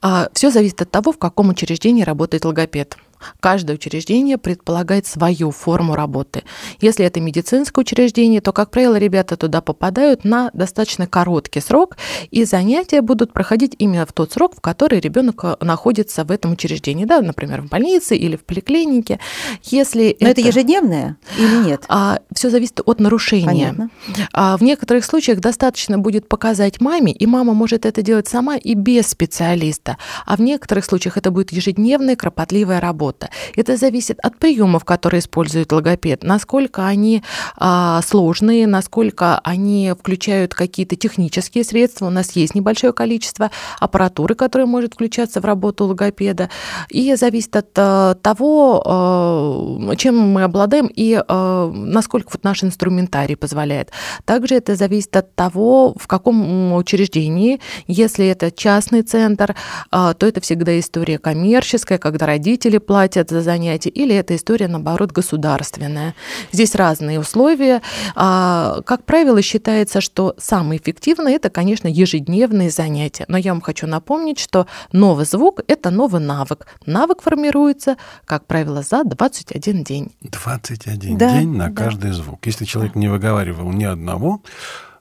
А, 0.00 0.28
Все 0.32 0.50
зависит 0.50 0.82
от 0.82 0.90
того, 0.90 1.12
в 1.12 1.18
каком 1.18 1.48
учреждении 1.50 2.02
работает 2.02 2.44
логопед. 2.44 2.96
Каждое 3.40 3.74
учреждение 3.74 4.38
предполагает 4.38 5.06
свою 5.06 5.50
форму 5.50 5.94
работы. 5.94 6.42
Если 6.80 7.04
это 7.04 7.20
медицинское 7.20 7.80
учреждение, 7.80 8.40
то, 8.40 8.52
как 8.52 8.70
правило, 8.70 8.96
ребята 8.96 9.36
туда 9.36 9.60
попадают 9.60 10.24
на 10.24 10.50
достаточно 10.52 11.06
короткий 11.06 11.60
срок, 11.60 11.96
и 12.30 12.44
занятия 12.44 13.00
будут 13.02 13.32
проходить 13.32 13.74
именно 13.78 14.06
в 14.06 14.12
тот 14.12 14.32
срок, 14.32 14.56
в 14.56 14.60
который 14.60 15.00
ребенок 15.00 15.44
э, 15.44 15.56
находится 15.60 16.24
в 16.24 16.30
этом 16.30 16.52
учреждении, 16.52 17.04
да, 17.04 17.20
например, 17.20 17.62
в 17.62 17.68
больнице 17.68 18.16
или 18.16 18.36
в 18.36 18.44
поликлинике. 18.44 19.18
Если 19.62 20.16
Но 20.20 20.28
это, 20.28 20.40
это 20.40 20.48
ежедневное 20.48 21.16
или 21.38 21.66
нет? 21.66 21.84
А, 21.88 22.20
все 22.34 22.50
зависит 22.50 22.80
от 22.84 23.00
нарушения. 23.00 23.90
А, 24.32 24.56
в 24.56 24.62
некоторых 24.62 25.04
случаях 25.04 25.40
достаточно 25.40 25.98
будет 25.98 26.28
показать 26.28 26.80
маме, 26.80 27.12
и 27.12 27.26
мама 27.26 27.54
может 27.54 27.86
это 27.86 28.02
делать 28.02 28.28
сама 28.28 28.56
и 28.56 28.74
без 28.74 29.08
специалиста. 29.08 29.96
А 30.26 30.36
в 30.36 30.40
некоторых 30.40 30.84
случаях 30.84 31.16
это 31.16 31.30
будет 31.30 31.52
ежедневная 31.52 32.16
кропотливая 32.16 32.80
работа 32.80 33.07
работа. 33.08 33.30
Это 33.56 33.76
зависит 33.76 34.18
от 34.22 34.36
приемов, 34.38 34.84
которые 34.84 35.20
использует 35.20 35.72
логопед, 35.72 36.22
насколько 36.22 36.86
они 36.86 37.22
а, 37.56 38.00
сложные, 38.02 38.66
насколько 38.66 39.40
они 39.44 39.92
включают 39.98 40.54
какие-то 40.54 40.96
технические 40.96 41.64
средства. 41.64 42.06
У 42.06 42.10
нас 42.10 42.32
есть 42.32 42.54
небольшое 42.54 42.92
количество 42.92 43.50
аппаратуры, 43.80 44.34
которая 44.34 44.66
может 44.66 44.94
включаться 44.94 45.40
в 45.40 45.44
работу 45.44 45.86
логопеда. 45.86 46.50
И 46.90 47.14
зависит 47.14 47.56
от 47.56 47.68
а, 47.76 48.14
того, 48.14 48.82
а, 48.84 49.96
чем 49.96 50.18
мы 50.18 50.42
обладаем 50.44 50.88
и 50.94 51.20
а, 51.26 51.70
насколько 51.72 52.30
вот 52.32 52.44
наш 52.44 52.64
инструментарий 52.64 53.36
позволяет. 53.36 53.90
Также 54.24 54.56
это 54.56 54.76
зависит 54.76 55.16
от 55.16 55.34
того, 55.34 55.94
в 55.98 56.06
каком 56.06 56.72
учреждении. 56.74 57.60
Если 57.86 58.26
это 58.26 58.50
частный 58.50 59.02
центр, 59.02 59.54
а, 59.90 60.14
то 60.14 60.26
это 60.26 60.40
всегда 60.40 60.78
история 60.78 61.18
коммерческая, 61.18 61.98
когда 61.98 62.26
родители 62.26 62.78
платят 62.78 62.97
платят 62.98 63.30
за 63.30 63.42
занятия, 63.42 63.90
или 63.90 64.12
эта 64.12 64.34
история, 64.34 64.66
наоборот, 64.66 65.12
государственная. 65.12 66.16
Здесь 66.50 66.74
разные 66.74 67.20
условия. 67.20 67.80
А, 68.16 68.80
как 68.84 69.04
правило, 69.04 69.40
считается, 69.40 70.00
что 70.00 70.34
самое 70.36 70.80
эффективное– 70.80 71.32
это, 71.36 71.48
конечно, 71.48 71.86
ежедневные 71.86 72.70
занятия. 72.70 73.24
Но 73.28 73.36
я 73.38 73.52
вам 73.52 73.60
хочу 73.60 73.86
напомнить, 73.86 74.40
что 74.40 74.66
новый 74.90 75.26
звук– 75.26 75.60
это 75.68 75.90
новый 75.90 76.20
навык. 76.20 76.66
Навык 76.86 77.22
формируется, 77.22 77.98
как 78.24 78.46
правило, 78.46 78.82
за 78.82 79.04
21 79.04 79.84
день. 79.84 80.10
21 80.22 81.18
да, 81.18 81.38
день 81.38 81.50
на 81.50 81.68
да. 81.68 81.84
каждый 81.84 82.10
звук. 82.10 82.46
Если 82.46 82.64
человек 82.64 82.96
не 82.96 83.06
выговаривал 83.06 83.70
ни 83.70 83.84
одного, 83.84 84.42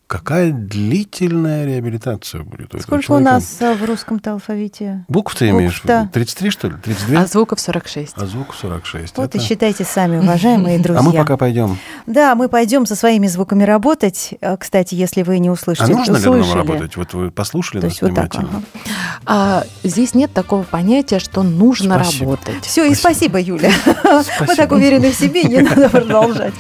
Какая 0.08 0.54
длительная 0.54 1.66
реабилитация 1.66 2.42
будет 2.42 2.74
у 2.74 2.80
Сколько 2.80 3.12
у 3.12 3.20
нас 3.20 3.58
э, 3.60 3.74
в 3.74 3.84
русском-то 3.84 4.32
алфавите? 4.32 5.04
Букв 5.10 5.36
ты 5.36 5.50
имеешь? 5.50 5.82
33, 5.82 6.50
что 6.50 6.70
ли? 6.70 6.76
32? 6.82 7.22
А 7.22 7.26
звуков 7.26 7.60
46. 7.60 8.14
А 8.16 8.26
звуков 8.26 8.56
46. 8.56 9.18
Вот 9.18 9.26
Это... 9.26 9.38
и 9.38 9.42
считайте 9.42 9.84
сами, 9.84 10.20
уважаемые 10.20 10.80
друзья. 10.80 11.02
А 11.02 11.04
мы 11.04 11.12
пока 11.12 11.36
пойдем. 11.36 11.78
Да, 12.06 12.36
мы 12.36 12.48
пойдем 12.48 12.86
со 12.86 12.96
своими 12.96 13.28
звуками 13.28 13.66
работать. 13.66 14.34
Э, 14.40 14.56
кстати, 14.56 14.96
если 14.96 15.24
вы 15.24 15.40
не 15.40 15.50
услышите, 15.50 15.92
А 15.92 15.98
нужно 15.98 16.16
ли 16.16 16.26
нам 16.26 16.54
работать? 16.54 16.96
Вот 16.96 17.14
вы 17.14 17.30
послушали 17.30 17.82
нас 17.82 18.00
внимательно. 18.00 18.48
Вот 18.48 18.64
так, 18.64 18.82
ага. 18.86 18.94
а, 19.26 19.64
здесь 19.84 20.14
нет 20.14 20.32
такого 20.32 20.64
понятия, 20.64 21.20
что 21.20 21.44
нужно 21.44 21.96
спасибо. 21.96 22.32
работать. 22.32 22.66
Все, 22.66 22.86
и 22.86 22.96
спасибо, 22.96 23.42
Юля. 23.42 23.72
Мы 24.40 24.56
так 24.56 24.72
уверены 24.72 25.12
в 25.12 25.16
себе, 25.16 25.44
не 25.44 25.60
надо 25.60 25.90
продолжать. 25.90 26.54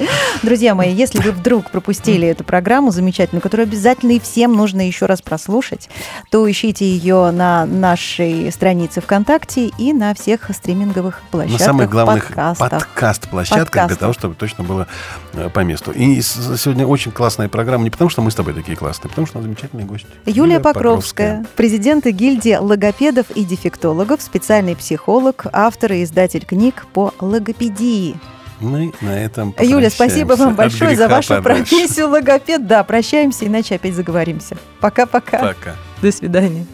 Друзья 0.44 0.76
мои, 0.76 0.94
если 0.94 1.20
вы 1.20 1.32
вдруг 1.32 1.72
пропустили 1.72 2.28
эту 2.28 2.44
программу 2.44 2.92
замечательную, 2.92 3.37
замечательную, 3.38 3.42
которую 3.42 3.68
обязательно 3.68 4.12
и 4.14 4.20
всем 4.20 4.54
нужно 4.56 4.86
еще 4.86 5.06
раз 5.06 5.22
прослушать, 5.22 5.90
то 6.32 6.50
ищите 6.50 6.86
ее 6.86 7.32
на 7.32 7.66
нашей 7.66 8.52
странице 8.52 9.02
ВКонтакте 9.02 9.68
и 9.78 9.94
на 9.94 10.14
всех 10.14 10.50
стриминговых 10.54 11.22
площадках. 11.32 11.60
На 11.60 11.66
самых 11.66 11.90
главных 11.90 12.36
подкаст-площадках 12.36 13.88
для 13.88 13.96
того, 13.96 14.14
чтобы 14.14 14.36
точно 14.36 14.64
было 14.64 14.88
э, 15.34 15.50
по 15.50 15.62
месту. 15.62 15.92
И 15.92 16.22
сегодня 16.22 16.86
очень 16.86 17.12
классная 17.12 17.50
программа, 17.50 17.84
не 17.84 17.90
потому 17.90 18.10
что 18.10 18.22
мы 18.22 18.32
с 18.32 18.36
тобой 18.36 18.54
такие 18.54 18.78
классные, 18.78 19.08
а 19.08 19.10
потому 19.10 19.28
что 19.28 19.38
у 19.38 19.42
нас 19.42 19.46
замечательный 19.46 19.86
гость. 19.86 20.06
Юлия, 20.26 20.38
Юлия 20.38 20.60
Покровская, 20.60 21.38
Покровская, 21.38 21.56
президент 21.56 22.06
гильдии 22.06 22.56
логопедов 22.56 23.28
и 23.36 23.44
дефектологов, 23.44 24.22
специальный 24.22 24.76
психолог, 24.76 25.46
автор 25.52 25.94
и 25.94 26.04
издатель 26.04 26.46
книг 26.46 26.86
по 26.94 27.14
логопедии. 27.20 28.16
Мы 28.60 28.92
на 29.02 29.18
этом 29.18 29.54
Юля, 29.60 29.90
спасибо 29.90 30.34
вам 30.34 30.56
большое 30.56 30.96
за 30.96 31.08
вашу 31.08 31.36
подальше. 31.36 31.64
профессию 31.64 32.10
логопед. 32.10 32.66
Да, 32.66 32.84
прощаемся, 32.84 33.46
иначе 33.46 33.76
опять 33.76 33.94
заговоримся. 33.94 34.58
Пока-пока. 34.80 35.40
Пока. 35.40 35.76
До 36.02 36.12
свидания. 36.12 36.66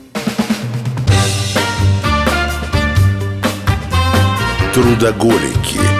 Трудоголики. 4.73 5.92